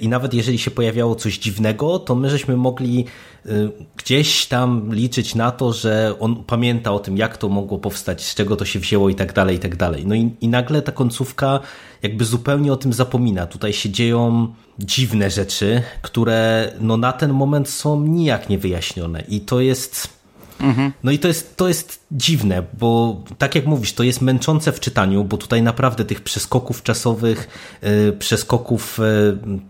I 0.02 0.08
nawet 0.08 0.34
jeżeli 0.34 0.58
się 0.58 0.72
pojawiało 0.72 1.16
coś 1.16 1.38
dziwnego, 1.38 2.00
to 2.00 2.16
my 2.16 2.30
żeśmy 2.30 2.58
mogli 2.58 3.06
Y, 3.46 3.72
gdzieś 3.98 4.46
tam 4.46 4.94
liczyć 4.94 5.36
na 5.36 5.52
to, 5.52 5.74
że 5.74 6.14
on 6.20 6.44
pamięta 6.44 6.92
o 6.92 7.00
tym, 7.00 7.18
jak 7.18 7.38
to 7.38 7.50
mogło 7.50 7.78
powstać, 7.78 8.24
z 8.24 8.36
czego 8.36 8.56
to 8.56 8.66
się 8.66 8.80
wzięło 8.80 9.10
i 9.10 9.16
tak 9.16 9.34
dalej, 9.34 9.56
i 9.56 9.60
tak 9.60 9.76
dalej. 9.76 10.04
No 10.08 10.16
i, 10.16 10.32
i 10.42 10.48
nagle 10.48 10.82
ta 10.82 10.92
końcówka 10.92 11.60
jakby 12.04 12.26
zupełnie 12.26 12.74
o 12.74 12.78
tym 12.78 12.94
zapomina. 12.94 13.48
Tutaj 13.48 13.74
się 13.74 13.90
dzieją 13.90 14.54
dziwne 14.80 15.30
rzeczy, 15.30 15.82
które 16.02 16.72
no 16.80 16.98
na 16.98 17.14
ten 17.14 17.34
moment 17.34 17.70
są 17.70 18.02
nijak 18.02 18.50
niewyjaśnione 18.50 19.24
i 19.28 19.40
to 19.42 19.60
jest 19.60 20.10
Mhm. 20.60 20.92
No 21.04 21.12
i 21.12 21.20
to 21.20 21.28
jest, 21.28 21.58
to 21.58 21.68
jest 21.68 22.06
dziwne, 22.12 22.64
bo 22.80 23.22
tak 23.38 23.56
jak 23.56 23.66
mówisz, 23.66 23.94
to 23.94 24.04
jest 24.04 24.22
męczące 24.22 24.72
w 24.72 24.80
czytaniu, 24.80 25.24
bo 25.24 25.38
tutaj 25.38 25.62
naprawdę 25.62 26.06
tych 26.06 26.22
przeskoków 26.22 26.84
czasowych, 26.84 27.48
yy, 27.82 28.14
przeskoków 28.20 29.00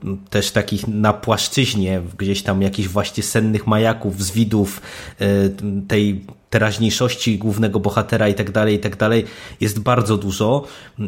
yy, 0.04 0.18
też 0.30 0.52
takich 0.52 0.88
na 0.88 1.14
płaszczyźnie, 1.14 2.02
gdzieś 2.18 2.44
tam 2.44 2.62
jakichś 2.62 2.88
właśnie 2.88 3.24
sennych 3.24 3.68
majaków, 3.68 4.24
zwidów, 4.24 4.82
yy, 5.20 5.56
tej 5.88 6.26
teraźniejszości 6.50 7.38
głównego 7.38 7.80
bohatera 7.80 8.30
i 8.30 8.34
tak 8.34 8.52
dalej, 8.52 8.76
i 8.76 8.80
tak 8.80 8.96
dalej, 8.96 9.26
jest 9.62 9.80
bardzo 9.80 10.18
dużo, 10.18 10.68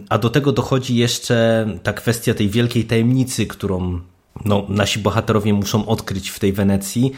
a 0.10 0.18
do 0.18 0.30
tego 0.30 0.52
dochodzi 0.52 0.96
jeszcze 0.96 1.68
ta 1.84 1.94
kwestia 1.94 2.34
tej 2.34 2.50
wielkiej 2.50 2.86
tajemnicy, 2.86 3.46
którą 3.46 4.00
no, 4.46 4.66
nasi 4.70 5.00
bohaterowie 5.00 5.54
muszą 5.54 5.86
odkryć 5.86 6.30
w 6.30 6.40
tej 6.40 6.54
Wenecji, 6.54 7.12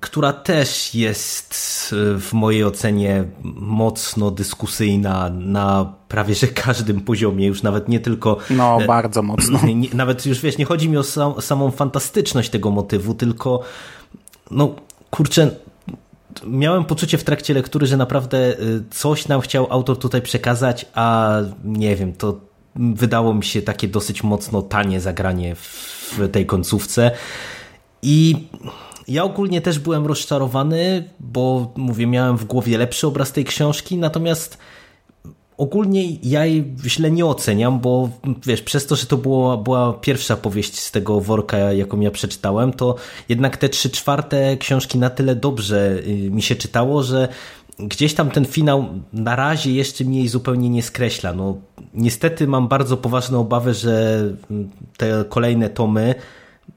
która 0.00 0.32
też 0.32 0.94
jest 0.94 1.54
e, 1.92 2.18
w 2.18 2.32
mojej 2.32 2.64
ocenie 2.64 3.24
mocno 3.54 4.30
dyskusyjna 4.30 5.30
na 5.30 5.92
prawie 6.08 6.34
że 6.34 6.46
każdym 6.46 7.00
poziomie, 7.00 7.46
już 7.46 7.62
nawet 7.62 7.88
nie 7.88 8.00
tylko. 8.00 8.36
No, 8.50 8.82
e, 8.82 8.86
bardzo 8.86 9.22
mocno. 9.22 9.58
Nie, 9.74 9.88
nawet 9.94 10.26
już 10.26 10.40
wiesz, 10.40 10.58
nie 10.58 10.64
chodzi 10.64 10.88
mi 10.88 10.96
o 10.96 11.02
sam, 11.02 11.40
samą 11.40 11.70
fantastyczność 11.70 12.50
tego 12.50 12.70
motywu, 12.70 13.14
tylko 13.14 13.62
no 14.50 14.74
kurczę. 15.10 15.50
Miałem 16.46 16.84
poczucie 16.84 17.18
w 17.18 17.24
trakcie 17.24 17.54
lektury, 17.54 17.86
że 17.86 17.96
naprawdę 17.96 18.38
e, 18.38 18.56
coś 18.90 19.28
nam 19.28 19.40
chciał 19.40 19.66
autor 19.70 19.98
tutaj 19.98 20.22
przekazać, 20.22 20.86
a 20.94 21.36
nie 21.64 21.96
wiem, 21.96 22.12
to 22.12 22.40
wydało 22.76 23.34
mi 23.34 23.44
się 23.44 23.62
takie 23.62 23.88
dosyć 23.88 24.22
mocno 24.22 24.62
tanie 24.62 25.00
zagranie 25.00 25.54
w 25.54 26.18
tej 26.32 26.46
końcówce. 26.46 27.10
I 28.02 28.48
ja 29.08 29.24
ogólnie 29.24 29.60
też 29.60 29.78
byłem 29.78 30.06
rozczarowany, 30.06 31.08
bo 31.20 31.72
mówię, 31.76 32.06
miałem 32.06 32.36
w 32.36 32.44
głowie 32.44 32.78
lepszy 32.78 33.06
obraz 33.06 33.32
tej 33.32 33.44
książki, 33.44 33.96
natomiast 33.96 34.58
ogólnie 35.56 36.16
ja 36.22 36.46
jej 36.46 36.74
źle 36.86 37.10
nie 37.10 37.26
oceniam, 37.26 37.80
bo 37.80 38.08
wiesz, 38.46 38.62
przez 38.62 38.86
to, 38.86 38.96
że 38.96 39.06
to 39.06 39.16
było, 39.16 39.58
była 39.58 39.92
pierwsza 39.92 40.36
powieść 40.36 40.78
z 40.80 40.90
tego 40.90 41.20
worka, 41.20 41.58
jaką 41.58 42.00
ja 42.00 42.10
przeczytałem, 42.10 42.72
to 42.72 42.96
jednak 43.28 43.56
te 43.56 43.68
trzy 43.68 43.90
czwarte 43.90 44.56
książki 44.56 44.98
na 44.98 45.10
tyle 45.10 45.36
dobrze 45.36 45.98
y, 46.06 46.30
mi 46.30 46.42
się 46.42 46.56
czytało, 46.56 47.02
że 47.02 47.28
gdzieś 47.78 48.14
tam 48.14 48.30
ten 48.30 48.44
finał 48.44 48.84
na 49.12 49.36
razie 49.36 49.72
jeszcze 49.72 50.04
mi 50.04 50.16
jej 50.16 50.28
zupełnie 50.28 50.68
nie 50.68 50.82
skreśla. 50.82 51.32
No, 51.32 51.56
niestety 51.94 52.46
mam 52.46 52.68
bardzo 52.68 52.96
poważne 52.96 53.38
obawy, 53.38 53.74
że 53.74 54.24
te 54.96 55.24
kolejne 55.28 55.70
tomy 55.70 56.14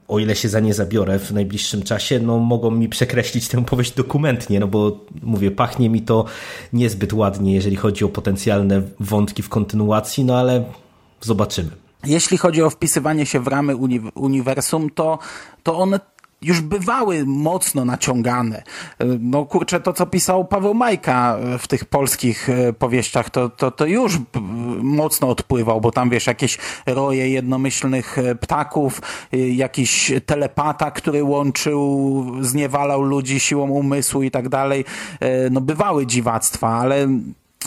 o 0.08 0.18
ile 0.18 0.36
się 0.36 0.48
za 0.48 0.60
nie 0.60 0.74
zabiorę 0.74 1.18
w 1.18 1.32
najbliższym 1.32 1.82
czasie, 1.82 2.20
no 2.20 2.38
mogą 2.38 2.70
mi 2.70 2.88
przekreślić 2.88 3.48
tę 3.48 3.64
powieść 3.64 3.92
dokumentnie, 3.92 4.60
no 4.60 4.66
bo 4.68 5.00
mówię, 5.22 5.50
pachnie 5.50 5.90
mi 5.90 6.02
to 6.02 6.24
niezbyt 6.72 7.12
ładnie, 7.12 7.54
jeżeli 7.54 7.76
chodzi 7.76 8.04
o 8.04 8.08
potencjalne 8.08 8.82
wątki 9.00 9.42
w 9.42 9.48
kontynuacji, 9.48 10.24
no 10.24 10.38
ale 10.38 10.64
zobaczymy. 11.20 11.70
Jeśli 12.04 12.38
chodzi 12.38 12.62
o 12.62 12.70
wpisywanie 12.70 13.26
się 13.26 13.40
w 13.40 13.46
ramy 13.46 13.76
uni 13.76 14.00
uniwersum, 14.14 14.90
to, 14.90 15.18
to 15.62 15.78
one 15.78 16.00
już 16.42 16.60
bywały 16.60 17.24
mocno 17.26 17.84
naciągane. 17.84 18.62
No 19.20 19.44
kurczę, 19.44 19.80
to 19.80 19.92
co 19.92 20.06
pisał 20.06 20.44
Paweł 20.44 20.74
Majka 20.74 21.38
w 21.58 21.68
tych 21.68 21.84
polskich 21.84 22.48
e, 22.50 22.72
powieściach, 22.72 23.30
to, 23.30 23.48
to, 23.48 23.70
to 23.70 23.86
już 23.86 24.18
mocno 24.82 25.28
odpływał, 25.28 25.80
bo 25.80 25.92
tam 25.92 26.10
wiesz, 26.10 26.26
jakieś 26.26 26.58
roje 26.86 27.30
jednomyślnych 27.30 28.16
ptaków, 28.40 29.02
jakiś 29.32 30.12
telepata, 30.26 30.90
który 30.90 31.24
łączył, 31.24 32.24
zniewalał 32.40 33.02
ludzi 33.02 33.40
siłą 33.40 33.70
umysłu 33.70 34.22
i 34.22 34.30
tak 34.30 34.48
dalej. 34.48 34.84
No 35.50 35.60
bywały 35.60 36.06
dziwactwa, 36.06 36.68
ale, 36.68 37.08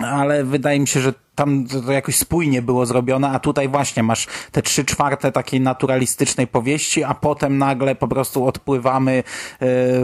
ale 0.01 0.43
wydaje 0.43 0.79
mi 0.79 0.87
się, 0.87 1.01
że 1.01 1.13
tam 1.39 1.65
to 1.85 1.91
jakoś 1.91 2.15
spójnie 2.15 2.61
było 2.61 2.85
zrobione, 2.85 3.29
a 3.29 3.39
tutaj 3.39 3.69
właśnie 3.69 4.03
masz 4.03 4.27
te 4.51 4.61
trzy 4.61 4.85
czwarte 4.85 5.31
takiej 5.31 5.61
naturalistycznej 5.61 6.47
powieści, 6.47 7.03
a 7.03 7.13
potem 7.13 7.57
nagle 7.57 7.95
po 7.95 8.07
prostu 8.07 8.45
odpływamy 8.45 9.11
e, 9.11 9.23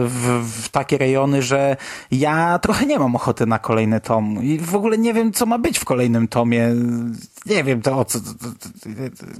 w, 0.04 0.44
w 0.62 0.68
takie 0.68 0.98
rejony, 0.98 1.42
że 1.42 1.76
ja 2.10 2.58
trochę 2.58 2.86
nie 2.86 2.98
mam 2.98 3.16
ochoty 3.16 3.46
na 3.46 3.58
kolejny 3.58 4.00
tom 4.00 4.42
i 4.42 4.58
w 4.58 4.74
ogóle 4.74 4.98
nie 4.98 5.14
wiem, 5.14 5.32
co 5.32 5.46
ma 5.46 5.58
być 5.58 5.78
w 5.78 5.84
kolejnym 5.84 6.28
tomie. 6.28 6.74
Nie 7.46 7.64
wiem, 7.64 7.82
to, 7.82 8.04
to, 8.04 8.20
to, 8.20 8.68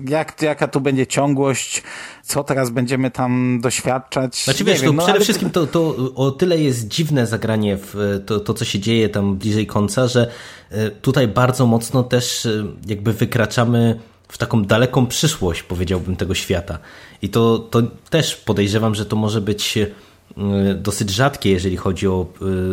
jak, 0.09 0.42
jaka 0.42 0.68
tu 0.68 0.80
będzie 0.80 1.06
ciągłość, 1.06 1.82
co 2.22 2.44
teraz 2.44 2.70
będziemy 2.70 3.11
tam 3.11 3.61
doświadczać. 3.62 4.44
Znaczy 4.44 4.64
wiesz, 4.64 4.80
wiem, 4.80 4.96
no, 4.96 5.02
przede 5.02 5.12
ale... 5.12 5.24
wszystkim 5.24 5.50
to, 5.50 5.66
to 5.66 5.96
o 6.14 6.30
tyle 6.30 6.59
jest 6.59 6.88
dziwne 6.88 7.26
zagranie 7.26 7.76
w 7.76 8.20
to, 8.26 8.40
to, 8.40 8.54
co 8.54 8.64
się 8.64 8.78
dzieje 8.78 9.09
tam 9.09 9.37
bliżej 9.37 9.66
końca, 9.66 10.09
że 10.09 10.30
e, 10.70 10.90
tutaj 10.90 11.28
bardzo 11.28 11.66
mocno 11.66 11.86
mocno 11.87 12.03
też 12.03 12.46
e, 12.46 12.66
jakby 12.87 13.12
wykraczamy 13.12 13.99
w 14.29 14.38
taką 14.38 14.64
daleką 14.64 15.07
przyszłość, 15.07 15.62
powiedziałbym, 15.62 16.16
tego 16.16 16.35
świata. 16.35 16.79
I 17.22 17.29
to, 17.29 17.59
to 17.59 17.83
też 18.11 18.37
podejrzewam, 18.37 18.94
że 18.94 19.07
to 19.07 19.16
może 19.16 19.40
być 19.40 19.79
e, 19.79 19.87
dosyć 20.75 21.11
rzadkie, 21.11 21.51
jeżeli 21.51 21.77
chodzi 21.77 22.09
o 22.09 22.27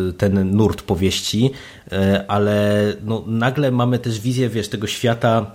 e, 0.08 0.12
ten 0.12 0.56
nurt 0.56 0.82
powieści, 0.82 1.50
ale 2.28 2.84
no, 3.04 3.24
nagle 3.26 3.70
mamy 3.70 3.98
też 3.98 4.20
wizję, 4.20 4.48
wiesz, 4.48 4.68
tego 4.68 4.86
świata 4.86 5.50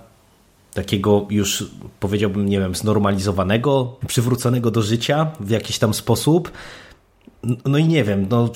takiego 0.74 1.26
już 1.30 1.64
powiedziałbym, 2.00 2.48
nie 2.48 2.60
wiem, 2.60 2.74
znormalizowanego, 2.74 3.96
przywróconego 4.06 4.70
do 4.70 4.82
życia 4.82 5.30
w 5.40 5.50
jakiś 5.50 5.78
tam 5.78 5.94
sposób. 5.94 6.52
No 7.64 7.78
i 7.78 7.84
nie 7.84 8.04
wiem, 8.04 8.26
no 8.30 8.50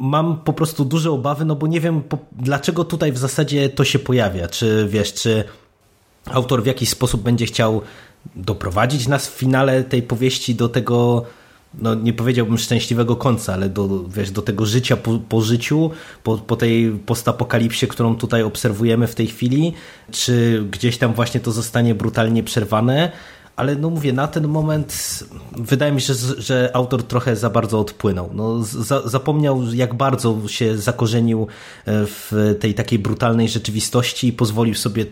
mam 0.00 0.36
po 0.36 0.52
prostu 0.52 0.84
duże 0.84 1.10
obawy, 1.10 1.44
no 1.44 1.56
bo 1.56 1.66
nie 1.66 1.80
wiem 1.80 2.02
po, 2.02 2.18
dlaczego 2.32 2.84
tutaj 2.84 3.12
w 3.12 3.18
zasadzie 3.18 3.68
to 3.68 3.84
się 3.84 3.98
pojawia. 3.98 4.48
Czy 4.48 4.88
wiesz, 4.88 5.14
czy 5.14 5.44
autor 6.30 6.62
w 6.62 6.66
jakiś 6.66 6.88
sposób 6.88 7.22
będzie 7.22 7.46
chciał 7.46 7.82
doprowadzić 8.36 9.08
nas 9.08 9.28
w 9.28 9.32
finale 9.32 9.84
tej 9.84 10.02
powieści 10.02 10.54
do 10.54 10.68
tego, 10.68 11.24
no 11.74 11.94
nie 11.94 12.12
powiedziałbym 12.12 12.58
szczęśliwego 12.58 13.16
końca, 13.16 13.54
ale 13.54 13.68
do, 13.68 14.04
wiesz, 14.08 14.30
do 14.30 14.42
tego 14.42 14.66
życia 14.66 14.96
po, 14.96 15.18
po 15.18 15.42
życiu, 15.42 15.90
po, 16.22 16.38
po 16.38 16.56
tej 16.56 16.90
postapokalipsie, 17.06 17.86
którą 17.86 18.16
tutaj 18.16 18.42
obserwujemy 18.42 19.06
w 19.06 19.14
tej 19.14 19.26
chwili, 19.26 19.72
czy 20.10 20.64
gdzieś 20.70 20.98
tam 20.98 21.14
właśnie 21.14 21.40
to 21.40 21.52
zostanie 21.52 21.94
brutalnie 21.94 22.42
przerwane, 22.42 23.12
ale 23.56 23.76
no 23.76 23.90
mówię, 23.90 24.12
na 24.12 24.28
ten 24.28 24.48
moment 24.48 25.24
wydaje 25.52 25.92
mi 25.92 26.00
się, 26.00 26.14
że, 26.38 26.70
autor 26.74 27.02
trochę 27.02 27.36
za 27.36 27.50
bardzo 27.50 27.80
odpłynął. 27.80 28.30
No, 28.34 28.62
za, 28.62 29.08
zapomniał, 29.08 29.62
jak 29.74 29.94
bardzo 29.94 30.48
się 30.48 30.78
zakorzenił 30.78 31.42
e, 31.42 31.46
w 32.06 32.56
tej 32.60 32.74
takiej 32.74 32.98
brutalnej 32.98 33.48
rzeczywistości 33.48 34.28
i 34.28 34.32
pozwolił 34.32 34.74
sobie 34.74 35.06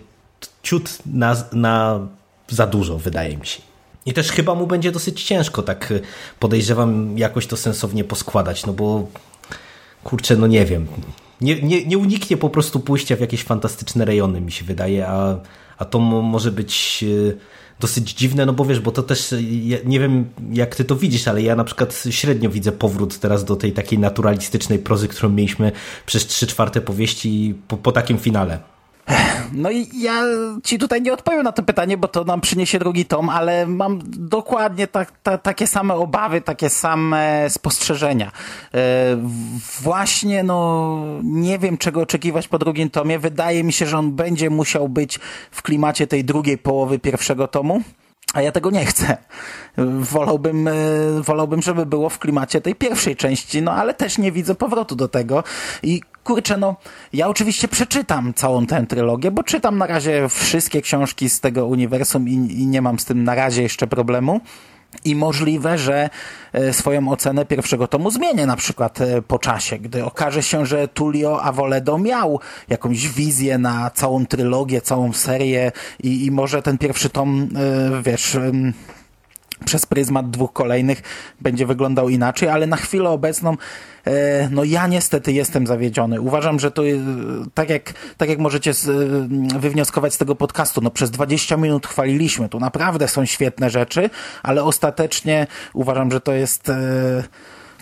ciut 0.62 0.98
na, 1.06 1.36
na 1.52 2.00
za 2.48 2.66
dużo, 2.66 2.98
wydaje 2.98 3.36
mi 3.36 3.46
się. 3.46 3.62
I 4.06 4.12
też 4.12 4.32
chyba 4.32 4.54
mu 4.54 4.66
będzie 4.66 4.92
dosyć 4.92 5.24
ciężko, 5.24 5.62
tak 5.62 5.92
podejrzewam, 6.38 7.18
jakoś 7.18 7.46
to 7.46 7.56
sensownie 7.56 8.04
poskładać, 8.04 8.66
no 8.66 8.72
bo 8.72 9.06
kurczę, 10.04 10.36
no 10.36 10.46
nie 10.46 10.64
wiem. 10.64 10.86
Nie, 11.40 11.62
nie, 11.62 11.86
nie 11.86 11.98
uniknie 11.98 12.36
po 12.36 12.50
prostu 12.50 12.80
pójścia 12.80 13.16
w 13.16 13.20
jakieś 13.20 13.42
fantastyczne 13.42 14.04
rejony, 14.04 14.40
mi 14.40 14.52
się 14.52 14.64
wydaje, 14.64 15.08
a, 15.08 15.38
a 15.78 15.84
to 15.84 15.98
może 15.98 16.52
być 16.52 17.04
e, 17.04 17.59
dosyć 17.80 18.14
dziwne, 18.14 18.46
no 18.46 18.52
bo 18.52 18.64
wiesz, 18.64 18.80
bo 18.80 18.92
to 18.92 19.02
też, 19.02 19.34
ja 19.62 19.78
nie 19.84 20.00
wiem 20.00 20.28
jak 20.52 20.76
ty 20.76 20.84
to 20.84 20.96
widzisz, 20.96 21.28
ale 21.28 21.42
ja 21.42 21.56
na 21.56 21.64
przykład 21.64 22.04
średnio 22.10 22.50
widzę 22.50 22.72
powrót 22.72 23.18
teraz 23.18 23.44
do 23.44 23.56
tej 23.56 23.72
takiej 23.72 23.98
naturalistycznej 23.98 24.78
prozy, 24.78 25.08
którą 25.08 25.28
mieliśmy 25.28 25.72
przez 26.06 26.26
trzy 26.26 26.46
czwarte 26.46 26.80
powieści 26.80 27.54
po, 27.68 27.76
po 27.76 27.92
takim 27.92 28.18
finale. 28.18 28.58
No 29.52 29.70
i 29.70 29.88
ja 29.94 30.22
ci 30.64 30.78
tutaj 30.78 31.02
nie 31.02 31.12
odpowiem 31.12 31.42
na 31.42 31.52
to 31.52 31.62
pytanie, 31.62 31.96
bo 31.96 32.08
to 32.08 32.24
nam 32.24 32.40
przyniesie 32.40 32.78
drugi 32.78 33.06
tom, 33.06 33.28
ale 33.28 33.66
mam 33.66 34.00
dokładnie 34.04 34.86
ta, 34.86 35.38
takie 35.38 35.66
same 35.66 35.94
obawy, 35.94 36.40
takie 36.40 36.70
same 36.70 37.50
spostrzeżenia. 37.50 38.32
E, 38.74 38.80
właśnie, 39.80 40.42
no, 40.42 40.98
nie 41.22 41.58
wiem 41.58 41.78
czego 41.78 42.00
oczekiwać 42.00 42.48
po 42.48 42.58
drugim 42.58 42.90
tomie. 42.90 43.18
Wydaje 43.18 43.64
mi 43.64 43.72
się, 43.72 43.86
że 43.86 43.98
on 43.98 44.12
będzie 44.12 44.50
musiał 44.50 44.88
być 44.88 45.18
w 45.50 45.62
klimacie 45.62 46.06
tej 46.06 46.24
drugiej 46.24 46.58
połowy 46.58 46.98
pierwszego 46.98 47.48
tomu. 47.48 47.82
A 48.34 48.42
ja 48.42 48.52
tego 48.52 48.70
nie 48.70 48.86
chcę. 48.86 49.16
Wolałbym, 50.00 50.68
e, 50.68 50.72
wolałbym, 51.20 51.62
żeby 51.62 51.86
było 51.86 52.08
w 52.08 52.18
klimacie 52.18 52.60
tej 52.60 52.74
pierwszej 52.74 53.16
części, 53.16 53.62
no 53.62 53.72
ale 53.72 53.94
też 53.94 54.18
nie 54.18 54.32
widzę 54.32 54.54
powrotu 54.54 54.96
do 54.96 55.08
tego. 55.08 55.44
I 55.82 56.02
kurczę, 56.24 56.56
no, 56.56 56.76
ja 57.12 57.28
oczywiście 57.28 57.68
przeczytam 57.68 58.34
całą 58.34 58.66
tę 58.66 58.86
trylogię, 58.86 59.30
bo 59.30 59.42
czytam 59.42 59.78
na 59.78 59.86
razie 59.86 60.28
wszystkie 60.28 60.82
książki 60.82 61.30
z 61.30 61.40
tego 61.40 61.66
uniwersum 61.66 62.28
i, 62.28 62.32
i 62.32 62.66
nie 62.66 62.82
mam 62.82 62.98
z 62.98 63.04
tym 63.04 63.24
na 63.24 63.34
razie 63.34 63.62
jeszcze 63.62 63.86
problemu. 63.86 64.40
I 65.04 65.16
możliwe, 65.16 65.78
że 65.78 66.10
e, 66.52 66.72
swoją 66.72 67.08
ocenę 67.08 67.44
pierwszego 67.46 67.88
tomu 67.88 68.10
zmienię 68.10 68.46
na 68.46 68.56
przykład 68.56 69.00
e, 69.00 69.22
po 69.22 69.38
czasie, 69.38 69.78
gdy 69.78 70.04
okaże 70.04 70.42
się, 70.42 70.66
że 70.66 70.88
Tullio 70.88 71.42
Avoledo 71.42 71.98
miał 71.98 72.40
jakąś 72.68 73.08
wizję 73.08 73.58
na 73.58 73.90
całą 73.90 74.26
trylogię, 74.26 74.80
całą 74.80 75.12
serię 75.12 75.72
i, 76.02 76.24
i 76.26 76.30
może 76.30 76.62
ten 76.62 76.78
pierwszy 76.78 77.10
tom, 77.10 77.48
e, 77.56 78.02
wiesz, 78.02 78.36
przez 79.64 79.86
pryzmat 79.86 80.30
dwóch 80.30 80.52
kolejnych 80.52 81.02
będzie 81.40 81.66
wyglądał 81.66 82.08
inaczej, 82.08 82.48
ale 82.48 82.66
na 82.66 82.76
chwilę 82.76 83.10
obecną 83.10 83.56
e, 84.04 84.48
no 84.50 84.64
ja 84.64 84.86
niestety 84.86 85.32
jestem 85.32 85.66
zawiedziony. 85.66 86.20
Uważam, 86.20 86.60
że 86.60 86.70
to 86.70 86.86
e, 86.86 86.92
tak 87.54 87.70
jak, 87.70 87.92
tak 88.16 88.28
jak 88.28 88.38
możecie 88.38 88.72
wywnioskować 89.58 90.14
z 90.14 90.18
tego 90.18 90.34
podcastu, 90.34 90.80
no 90.80 90.90
przez 90.90 91.10
20 91.10 91.56
minut 91.56 91.86
chwaliliśmy, 91.86 92.48
tu 92.48 92.60
naprawdę 92.60 93.08
są 93.08 93.24
świetne 93.24 93.70
rzeczy, 93.70 94.10
ale 94.42 94.64
ostatecznie 94.64 95.46
uważam, 95.72 96.10
że 96.10 96.20
to 96.20 96.32
jest 96.32 96.68
e, 96.68 97.22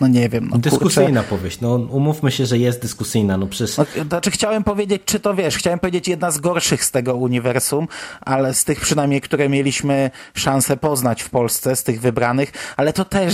no 0.01 0.07
nie 0.07 0.29
wiem. 0.29 0.49
No, 0.51 0.57
dyskusyjna 0.57 1.21
kurczę. 1.21 1.37
powieść, 1.37 1.61
no 1.61 1.75
umówmy 1.75 2.31
się, 2.31 2.45
że 2.45 2.57
jest 2.57 2.81
dyskusyjna. 2.81 3.37
No, 3.37 3.47
przecież... 3.47 3.77
no, 3.77 3.85
znaczy 4.07 4.31
chciałem 4.31 4.63
powiedzieć, 4.63 5.01
czy 5.05 5.19
to 5.19 5.35
wiesz, 5.35 5.57
chciałem 5.57 5.79
powiedzieć 5.79 6.07
jedna 6.07 6.31
z 6.31 6.37
gorszych 6.37 6.83
z 6.83 6.91
tego 6.91 7.15
uniwersum, 7.15 7.87
ale 8.21 8.53
z 8.53 8.65
tych 8.65 8.81
przynajmniej, 8.81 9.21
które 9.21 9.49
mieliśmy 9.49 10.11
szansę 10.33 10.77
poznać 10.77 11.21
w 11.21 11.29
Polsce, 11.29 11.75
z 11.75 11.83
tych 11.83 12.01
wybranych, 12.01 12.51
ale 12.77 12.93
to 12.93 13.05
też 13.05 13.33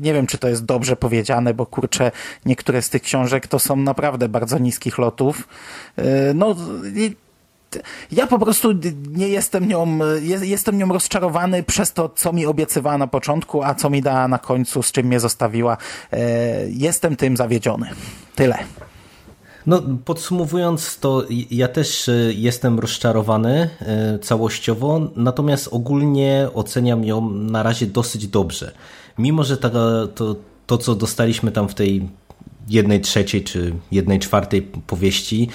nie 0.00 0.14
wiem, 0.14 0.26
czy 0.26 0.38
to 0.38 0.48
jest 0.48 0.64
dobrze 0.64 0.96
powiedziane, 0.96 1.54
bo 1.54 1.66
kurczę, 1.66 2.12
niektóre 2.46 2.82
z 2.82 2.90
tych 2.90 3.02
książek 3.02 3.46
to 3.46 3.58
są 3.58 3.76
naprawdę 3.76 4.28
bardzo 4.28 4.58
niskich 4.58 4.98
lotów. 4.98 5.48
Yy, 5.96 6.04
no 6.34 6.56
i 6.96 7.25
ja 8.12 8.26
po 8.26 8.38
prostu 8.38 8.68
nie 9.10 9.28
jestem 9.28 9.68
nią, 9.68 9.98
jestem 10.42 10.78
nią 10.78 10.88
rozczarowany 10.92 11.62
przez 11.62 11.92
to, 11.92 12.08
co 12.08 12.32
mi 12.32 12.46
obiecywała 12.46 12.98
na 12.98 13.06
początku, 13.06 13.62
a 13.62 13.74
co 13.74 13.90
mi 13.90 14.02
dała 14.02 14.28
na 14.28 14.38
końcu, 14.38 14.82
z 14.82 14.92
czym 14.92 15.06
mnie 15.06 15.20
zostawiła. 15.20 15.76
E, 16.12 16.18
jestem 16.70 17.16
tym 17.16 17.36
zawiedziony. 17.36 17.90
Tyle. 18.34 18.58
No, 19.66 19.82
podsumowując, 20.04 20.98
to 20.98 21.24
ja 21.50 21.68
też 21.68 22.08
e, 22.08 22.12
jestem 22.32 22.78
rozczarowany 22.78 23.70
e, 23.80 24.18
całościowo, 24.18 25.00
natomiast 25.16 25.68
ogólnie 25.70 26.48
oceniam 26.54 27.04
ją 27.04 27.30
na 27.30 27.62
razie 27.62 27.86
dosyć 27.86 28.28
dobrze. 28.28 28.72
Mimo, 29.18 29.44
że 29.44 29.56
ta, 29.56 29.70
to, 30.14 30.36
to, 30.66 30.78
co 30.78 30.94
dostaliśmy 30.94 31.52
tam 31.52 31.68
w 31.68 31.74
tej 31.74 32.08
jednej 32.68 33.00
trzeciej 33.00 33.44
czy 33.44 33.74
jednej 33.92 34.18
czwartej 34.18 34.62
powieści, 34.62 35.48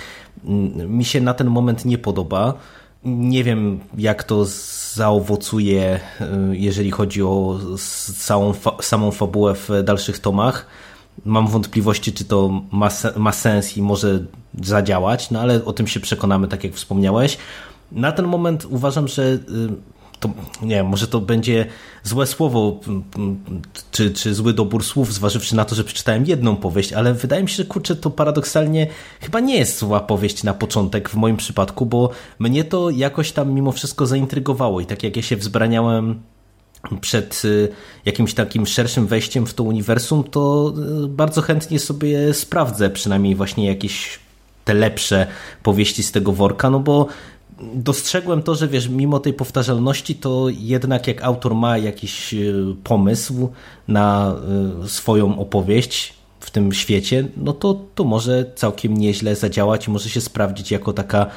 mi 0.87 1.05
się 1.05 1.21
na 1.21 1.33
ten 1.33 1.47
moment 1.47 1.85
nie 1.85 1.97
podoba. 1.97 2.53
Nie 3.03 3.43
wiem, 3.43 3.79
jak 3.97 4.23
to 4.23 4.45
zaowocuje, 4.93 5.99
y, 6.21 6.57
jeżeli 6.57 6.91
chodzi 6.91 7.23
o 7.23 7.59
całą, 8.17 8.53
samą 8.81 9.11
fabułę 9.11 9.55
w 9.55 9.69
dalszych 9.83 10.19
tomach. 10.19 10.67
mam 11.25 11.47
wątpliwości, 11.47 12.13
czy 12.13 12.25
to 12.25 12.61
ma, 12.71 12.89
ma 13.17 13.31
sens 13.31 13.77
i 13.77 13.81
może 13.81 14.19
zadziałać, 14.61 15.31
no 15.31 15.41
ale 15.41 15.65
o 15.65 15.73
tym 15.73 15.87
się 15.87 15.99
przekonamy, 15.99 16.47
tak 16.47 16.63
jak 16.63 16.73
wspomniałeś. 16.73 17.37
Na 17.91 18.11
ten 18.11 18.25
moment 18.25 18.65
uważam, 18.65 19.07
że 19.07 19.23
y, 19.23 19.39
to, 20.21 20.29
nie 20.61 20.75
wiem, 20.75 20.87
może 20.87 21.07
to 21.07 21.21
będzie 21.21 21.65
złe 22.03 22.27
słowo, 22.27 22.79
czy, 23.91 24.11
czy 24.11 24.33
zły 24.33 24.53
dobór 24.53 24.83
słów, 24.83 25.13
zważywszy 25.13 25.55
na 25.55 25.65
to, 25.65 25.75
że 25.75 25.83
przeczytałem 25.83 26.25
jedną 26.25 26.55
powieść, 26.55 26.93
ale 26.93 27.13
wydaje 27.13 27.43
mi 27.43 27.49
się, 27.49 27.55
że 27.55 27.65
kurczę, 27.65 27.95
to 27.95 28.09
paradoksalnie 28.09 28.87
chyba 29.21 29.39
nie 29.39 29.57
jest 29.57 29.79
zła 29.79 29.99
powieść 29.99 30.43
na 30.43 30.53
początek 30.53 31.09
w 31.09 31.15
moim 31.15 31.37
przypadku, 31.37 31.85
bo 31.85 32.09
mnie 32.39 32.63
to 32.63 32.89
jakoś 32.89 33.31
tam 33.31 33.53
mimo 33.53 33.71
wszystko 33.71 34.05
zaintrygowało 34.07 34.81
i 34.81 34.85
tak 34.85 35.03
jak 35.03 35.15
ja 35.15 35.21
się 35.21 35.35
wzbraniałem 35.35 36.21
przed 37.01 37.41
y, 37.45 37.69
jakimś 38.05 38.33
takim 38.33 38.65
szerszym 38.65 39.07
wejściem 39.07 39.45
w 39.45 39.53
to 39.53 39.63
uniwersum, 39.63 40.23
to 40.23 40.73
y, 41.05 41.07
bardzo 41.07 41.41
chętnie 41.41 41.79
sobie 41.79 42.33
sprawdzę 42.33 42.89
przynajmniej 42.89 43.35
właśnie 43.35 43.67
jakieś 43.67 44.19
te 44.65 44.73
lepsze 44.73 45.27
powieści 45.63 46.03
z 46.03 46.11
tego 46.11 46.31
worka, 46.33 46.69
no 46.69 46.79
bo 46.79 47.07
dostrzegłem 47.73 48.43
to, 48.43 48.55
że 48.55 48.67
wiesz, 48.67 48.89
mimo 48.89 49.19
tej 49.19 49.33
powtarzalności, 49.33 50.15
to 50.15 50.47
jednak 50.49 51.07
jak 51.07 51.23
autor 51.23 51.55
ma 51.55 51.77
jakiś 51.77 52.33
y, 52.33 52.75
pomysł 52.83 53.49
na 53.87 54.35
swoją 54.87 55.39
opowieść 55.39 56.13
w 56.39 56.51
tym 56.51 56.73
świecie, 56.73 57.27
no 57.37 57.53
to, 57.53 57.81
to 57.95 58.03
może 58.03 58.45
całkiem 58.55 58.97
nieźle 58.97 59.35
zadziałać 59.35 59.87
i 59.87 59.91
może 59.91 60.09
się 60.09 60.21
sprawdzić 60.21 60.71
jako 60.71 60.93
taka 60.93 61.27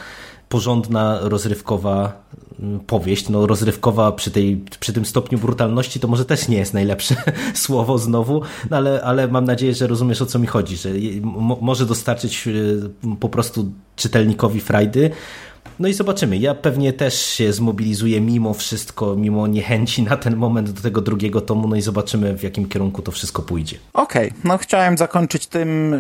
porządna, 0.49 1.19
rozrywkowa 1.23 2.25
mm, 2.61 2.81
powieść. 2.81 3.29
No, 3.29 3.47
rozrywkowa 3.47 4.13
przy, 4.13 4.31
tej, 4.31 4.65
przy 4.81 4.93
tym 4.93 5.05
stopniu 5.05 5.39
brutalności 5.39 6.01
to 6.01 6.09
może 6.09 6.25
też 6.25 6.49
nie 6.49 6.57
jest 6.57 6.75
najlepsze 6.75 7.17
słowo 7.55 7.99
znowu, 7.99 8.43
no 8.71 8.77
ale, 8.77 9.03
ale 9.03 9.29
mam 9.29 9.45
nadzieję, 9.45 9.75
że 9.75 9.87
rozumiesz 9.87 10.23
o 10.23 10.27
co 10.27 10.39
mi 10.39 10.47
chodzi, 10.47 10.77
że 10.77 10.91
może 11.61 11.87
dostarczyć 11.87 12.47
y, 12.47 12.91
po 13.21 13.29
prostu 13.29 13.73
czytelnikowi 13.97 14.61
frajdy, 14.61 15.11
no 15.79 15.89
i 15.89 15.93
zobaczymy. 15.93 16.37
Ja 16.37 16.55
pewnie 16.55 16.93
też 16.93 17.27
się 17.27 17.53
zmobilizuję 17.53 18.21
mimo 18.21 18.55
wszystko, 18.55 19.17
mimo 19.17 19.47
niechęci 19.47 20.03
na 20.03 20.17
ten 20.17 20.37
moment 20.37 20.71
do 20.71 20.83
tego 20.83 21.01
drugiego 21.01 21.41
tomu, 21.41 21.69
no 21.69 21.77
i 21.77 21.83
zobaczymy 21.83 22.39
w 22.39 22.43
jakim 22.43 22.69
kierunku 22.69 23.03
to 23.03 23.13
wszystko 23.13 23.43
pójdzie. 23.43 23.77
Okej, 23.93 24.29
okay. 24.29 24.41
no 24.45 24.59
chciałem 24.59 24.99
zakończyć 24.99 25.47
tym 25.47 25.95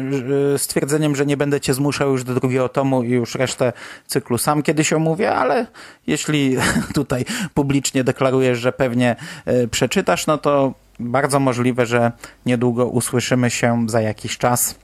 stwierdzeniem, 0.56 1.16
że 1.16 1.26
nie 1.26 1.36
będę 1.36 1.60
cię 1.60 1.74
zmuszał 1.74 2.10
już 2.10 2.24
do 2.24 2.34
drugiego 2.34 2.68
tomu 2.68 3.02
i 3.02 3.10
już 3.10 3.34
resztę 3.34 3.72
cyklu 4.06 4.38
sam 4.38 4.62
kiedyś 4.62 4.92
omówię, 4.92 5.34
ale 5.34 5.66
jeśli 6.06 6.56
tutaj 6.94 7.24
publicznie 7.54 8.04
deklarujesz, 8.04 8.58
że 8.58 8.72
pewnie 8.72 9.16
e, 9.44 9.68
przeczytasz, 9.68 10.26
no 10.26 10.38
to 10.38 10.74
bardzo 11.00 11.40
możliwe, 11.40 11.86
że 11.86 12.12
niedługo 12.46 12.86
usłyszymy 12.86 13.50
się 13.50 13.86
za 13.88 14.00
jakiś 14.00 14.38
czas 14.38 14.74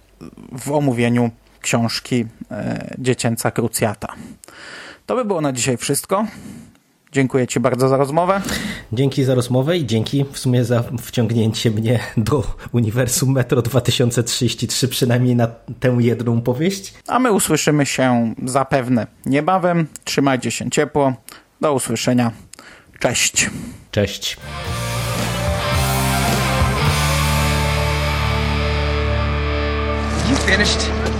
w 0.52 0.72
omówieniu 0.72 1.30
książki 1.60 2.26
e, 2.50 2.94
Dziecięca 2.98 3.50
Krucjata. 3.50 4.14
To 5.06 5.16
by 5.16 5.24
było 5.24 5.40
na 5.40 5.52
dzisiaj 5.52 5.76
wszystko. 5.76 6.26
Dziękuję 7.12 7.46
Ci 7.46 7.60
bardzo 7.60 7.88
za 7.88 7.96
rozmowę. 7.96 8.40
Dzięki 8.92 9.24
za 9.24 9.34
rozmowę 9.34 9.76
i 9.76 9.86
dzięki 9.86 10.24
w 10.32 10.38
sumie 10.38 10.64
za 10.64 10.84
wciągnięcie 11.02 11.70
mnie 11.70 12.00
do 12.16 12.44
uniwersum 12.72 13.32
Metro 13.32 13.62
2033, 13.62 14.88
przynajmniej 14.88 15.36
na 15.36 15.46
tę 15.80 15.96
jedną 16.00 16.40
powieść. 16.40 16.94
A 17.08 17.18
my 17.18 17.32
usłyszymy 17.32 17.86
się 17.86 18.34
zapewne 18.44 19.06
niebawem. 19.26 19.86
Trzymajcie 20.04 20.50
się 20.50 20.70
ciepło. 20.70 21.14
Do 21.60 21.74
usłyszenia. 21.74 22.32
Cześć. 22.98 23.50
Cześć. 23.90 24.36
You 30.30 30.36
finished? 30.36 31.19